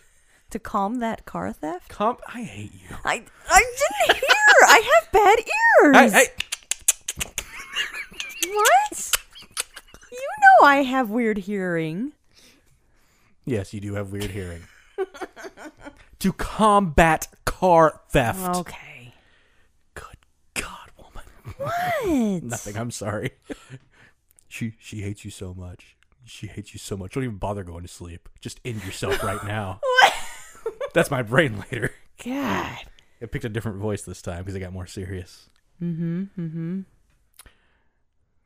[0.51, 1.89] To calm that car theft.
[1.89, 2.95] Com- I hate you.
[3.05, 3.59] I I
[4.05, 4.33] didn't hear.
[4.67, 6.29] I have bad ears.
[8.51, 9.11] What?
[10.11, 12.13] You know I have weird hearing.
[13.45, 14.63] Yes, you do have weird hearing.
[16.19, 18.57] to combat car theft.
[18.57, 18.88] Okay.
[21.59, 22.33] Good God, woman.
[22.33, 22.43] What?
[22.43, 22.77] Nothing.
[22.77, 23.31] I'm sorry.
[24.47, 25.95] she she hates you so much.
[26.25, 27.13] She hates you so much.
[27.13, 28.29] Don't even bother going to sleep.
[28.39, 29.79] Just end yourself right now.
[30.01, 30.13] what?
[30.93, 31.91] That's my brain later.
[32.23, 32.77] God.
[33.19, 35.49] It picked a different voice this time because it got more serious.
[35.81, 36.23] Mm-hmm.
[36.39, 36.79] Mm-hmm.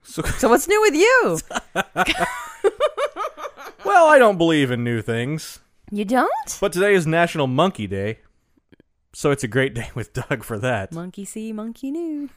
[0.03, 1.39] So, So what's new with you?
[3.85, 5.59] well, I don't believe in new things,
[5.91, 6.57] You don't?
[6.61, 8.19] but today is National Monkey Day,
[9.13, 10.91] so it's a great day with Doug for that.
[10.91, 12.29] Monkey see, monkey knew.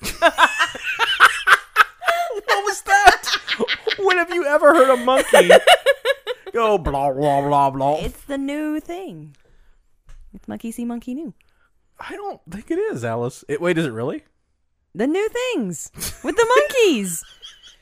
[2.44, 3.22] What was that?
[3.98, 5.50] when have you ever heard a monkey
[6.52, 7.98] go blah blah blah blah?
[8.00, 9.36] It's the new thing.
[10.34, 11.34] It's monkey see, monkey knew.
[11.98, 13.44] I don't think it is, Alice.
[13.48, 14.24] It, wait, is it really?
[14.94, 15.90] The new things
[16.22, 17.24] with the monkeys.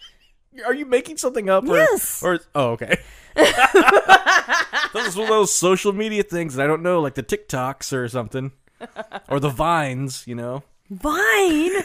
[0.66, 1.64] Are you making something up?
[1.68, 2.22] Or, Yes.
[2.22, 2.99] Or oh, okay.
[4.93, 7.93] those are one of those social media things that I don't know, like the TikToks
[7.93, 8.53] or something,
[9.28, 10.24] or the Vines.
[10.26, 11.72] You know, Vine.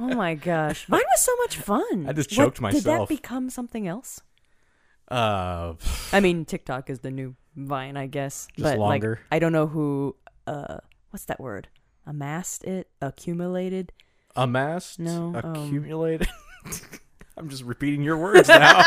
[0.00, 2.06] oh my gosh, Vine was so much fun.
[2.08, 3.08] I just What- choked Did myself.
[3.08, 4.20] that become something else?
[5.10, 5.74] uh,
[6.12, 8.48] I mean, TikTok is the new Vine, I guess.
[8.58, 9.10] But longer.
[9.30, 10.16] like, I don't know who.
[10.46, 10.78] Uh,
[11.10, 11.68] what's that word?
[12.06, 13.92] Amassed it, accumulated.
[14.34, 16.28] amassed, No, um, accumulated.
[17.38, 18.84] I'm just repeating your words now.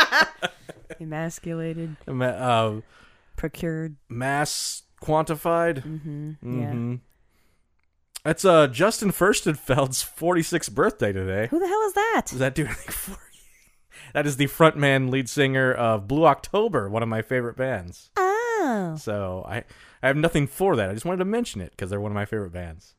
[1.00, 2.80] emasculated, uh,
[3.36, 3.96] procured.
[4.08, 5.82] mass quantified.
[5.82, 6.30] Mm-hmm.
[6.44, 6.94] Mm-hmm.
[8.24, 11.48] It's uh Justin Furstenfeld's 46th birthday today.
[11.48, 12.22] Who the hell is that?
[12.26, 13.16] Does that do anything for you?
[14.14, 18.10] That is the frontman lead singer of Blue October, one of my favorite bands.
[18.16, 18.94] Oh.
[18.98, 19.64] So I
[20.02, 20.88] I have nothing for that.
[20.90, 22.94] I just wanted to mention it because they're one of my favorite bands.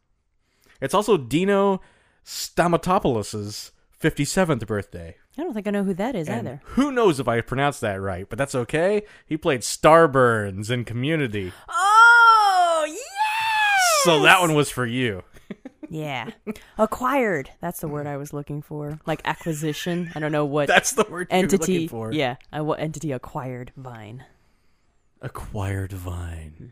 [0.82, 1.80] It's also Dino
[2.26, 5.16] Stamatopoulos' 57th birthday.
[5.38, 6.62] I don't think I know who that is And either.
[6.66, 9.02] who knows if I pronounced that right, but that's okay.
[9.26, 11.52] He played Starburns in Community.
[11.68, 13.00] Oh, yes!
[14.04, 15.24] So that one was for you.
[15.90, 16.32] Yeah.
[16.78, 17.52] Acquired.
[17.62, 19.00] That's the word I was looking for.
[19.06, 20.12] Like acquisition.
[20.16, 21.74] I don't know what That's the word you're entity.
[21.74, 22.12] looking for.
[22.12, 22.36] Yeah.
[22.52, 24.26] I, what entity acquired Vine?
[25.22, 26.72] Acquired Vine.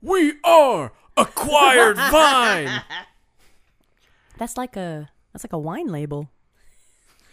[0.00, 2.82] We are Acquired Vine.
[4.38, 6.28] That's like a that's like a wine label.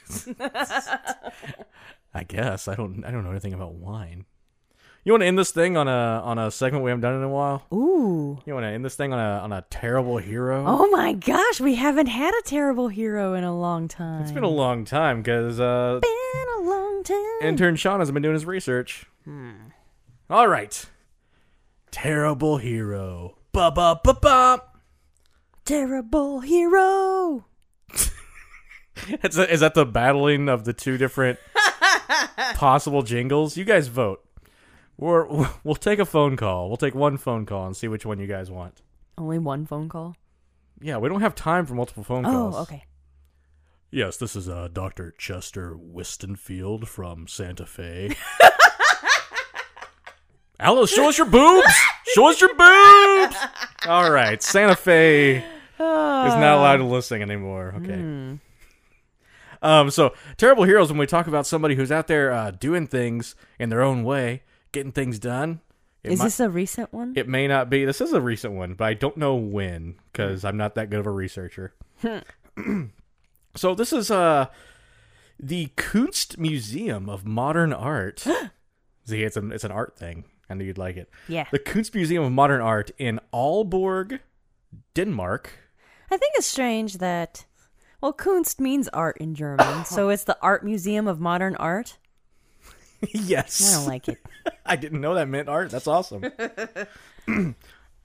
[2.13, 3.03] I guess I don't.
[3.05, 4.25] I don't know anything about wine.
[5.03, 7.21] You want to end this thing on a on a segment we haven't done in
[7.23, 7.63] a while?
[7.71, 8.39] Ooh.
[8.45, 10.63] You want to end this thing on a on a terrible hero?
[10.67, 14.23] Oh my gosh, we haven't had a terrible hero in a long time.
[14.23, 17.47] It's been a long time because uh, been a long time.
[17.47, 19.05] intern Sean has been doing his research.
[19.25, 19.51] Hmm.
[20.27, 20.83] All right,
[21.91, 23.37] terrible hero.
[23.51, 24.61] Ba ba ba ba.
[25.65, 27.45] terrible hero.
[29.23, 31.39] Is that, is that the battling of the two different
[32.55, 33.57] possible jingles?
[33.57, 34.23] You guys vote.
[34.97, 35.27] We're,
[35.63, 36.69] we'll take a phone call.
[36.69, 38.81] We'll take one phone call and see which one you guys want.
[39.17, 40.15] Only one phone call.
[40.81, 42.53] Yeah, we don't have time for multiple phone calls.
[42.53, 42.69] Oh, calls.
[42.69, 42.83] okay.
[43.91, 45.13] Yes, this is uh, Dr.
[45.17, 48.15] Chester Wistenfield from Santa Fe.
[50.59, 51.73] Alice, show us your boobs!
[52.13, 53.35] Show us your boobs!
[53.87, 55.43] All right, Santa Fe is
[55.77, 57.73] not allowed to listen anymore.
[57.77, 58.39] Okay.
[59.65, 63.35] Um, so terrible heroes when we talk about somebody who's out there uh, doing things
[63.59, 65.61] in their own way, getting things done.
[66.03, 67.13] It Is might- this a recent one?
[67.15, 67.83] it may not be.
[67.83, 70.99] This is a recent one, but I don't know when because I'm not that good
[70.99, 71.73] of a researcher.
[73.55, 74.47] so this is uh
[75.39, 78.19] the Kunst Museum of Modern Art.
[79.05, 80.25] See, it's an it's an art thing.
[80.49, 81.09] I knew you'd like it.
[81.27, 81.45] yeah.
[81.51, 84.19] The Kunst Museum of Modern Art in Aalborg,
[84.93, 85.49] Denmark.
[86.11, 87.45] I think it's strange that
[88.05, 91.97] well, Kunst means art in German, so it's the Art Museum of Modern Art.
[93.11, 94.19] yes, I don't like it.
[94.65, 95.71] I didn't know that meant art.
[95.71, 96.23] That's awesome.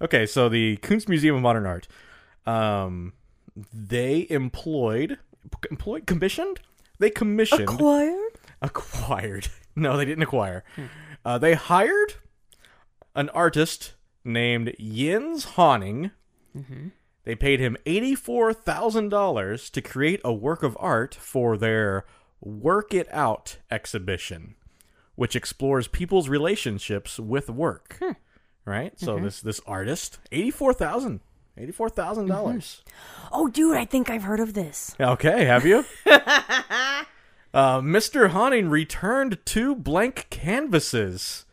[0.01, 1.87] okay, so the Kunst Museum of Modern Art,
[2.47, 3.13] um,
[3.75, 5.19] they employed,
[5.71, 6.61] employed, commissioned.
[6.99, 8.39] They commissioned, Acquired?
[8.63, 9.49] acquired.
[9.77, 10.65] No, they didn't acquire.
[11.27, 12.15] Uh, they hired
[13.15, 13.93] an artist
[14.25, 16.13] named Jens Haaning.
[17.31, 22.05] They paid him eighty-four thousand dollars to create a work of art for their
[22.41, 24.57] "Work It Out" exhibition,
[25.15, 28.01] which explores people's relationships with work.
[28.65, 28.99] Right.
[28.99, 31.21] So this this artist eighty-four thousand.
[31.57, 32.83] Eighty-four thousand dollars.
[33.31, 34.97] Oh, dude, I think I've heard of this.
[34.99, 35.85] Okay, have you?
[36.07, 37.05] uh,
[37.55, 38.31] Mr.
[38.31, 41.45] Haaning returned two blank canvases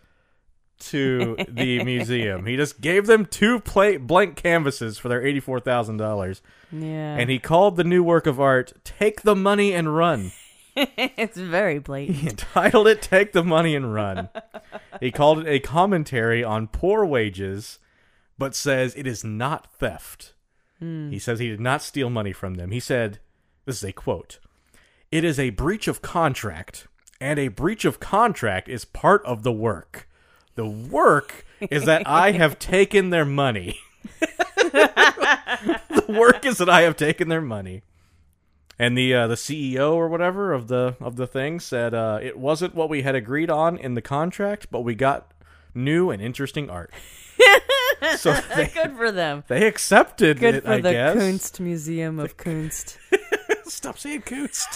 [0.79, 2.45] to the museum.
[2.45, 7.15] He just gave them two pla- blank canvases for their eighty-four thousand dollars, Yeah.
[7.17, 10.31] and he called the new work of art "Take the Money and Run."
[10.75, 12.17] it's very blatant.
[12.17, 14.29] He entitled it "Take the Money and Run."
[14.99, 17.79] he called it a commentary on poor wages,
[18.37, 20.33] but says it is not theft.
[20.79, 21.09] Hmm.
[21.09, 22.69] He says he did not steal money from them.
[22.71, 23.19] He said,
[23.65, 24.37] "This is a quote:
[25.11, 26.87] It is a breach of contract,
[27.19, 30.06] and a breach of contract is part of the work.
[30.57, 33.79] The work is that I have taken their money.
[34.57, 37.83] the work is that I have taken their money."
[38.79, 42.37] And the uh, the CEO or whatever of the of the thing said uh, it
[42.37, 45.31] wasn't what we had agreed on in the contract, but we got
[45.73, 46.91] new and interesting art.
[48.17, 49.43] so they, Good for them.
[49.47, 51.15] they accepted Good it, for I the guess.
[51.15, 52.97] Kunst Museum of Kunst.
[53.65, 54.67] Stop saying Kunst.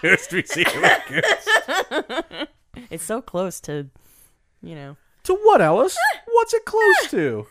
[0.00, 2.48] Kunst Museum of Kunst.
[2.88, 3.88] It's so close to,
[4.62, 4.96] you know.
[5.24, 5.96] To what, Alice?
[6.32, 7.46] What's it close to?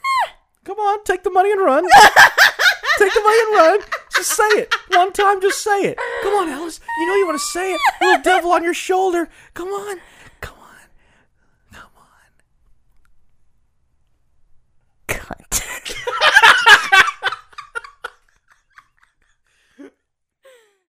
[0.63, 1.84] Come on, take the money and run.
[2.97, 3.80] take the money and run.
[4.15, 4.73] Just say it.
[4.89, 5.97] One time, just say it.
[6.23, 6.80] Come on, Alice.
[6.99, 7.82] You know you want to say it.
[8.01, 9.30] Little devil on your shoulder.
[9.53, 9.99] Come on.
[10.41, 11.73] Come on.
[11.73, 12.32] Come on.
[15.07, 15.63] Cut.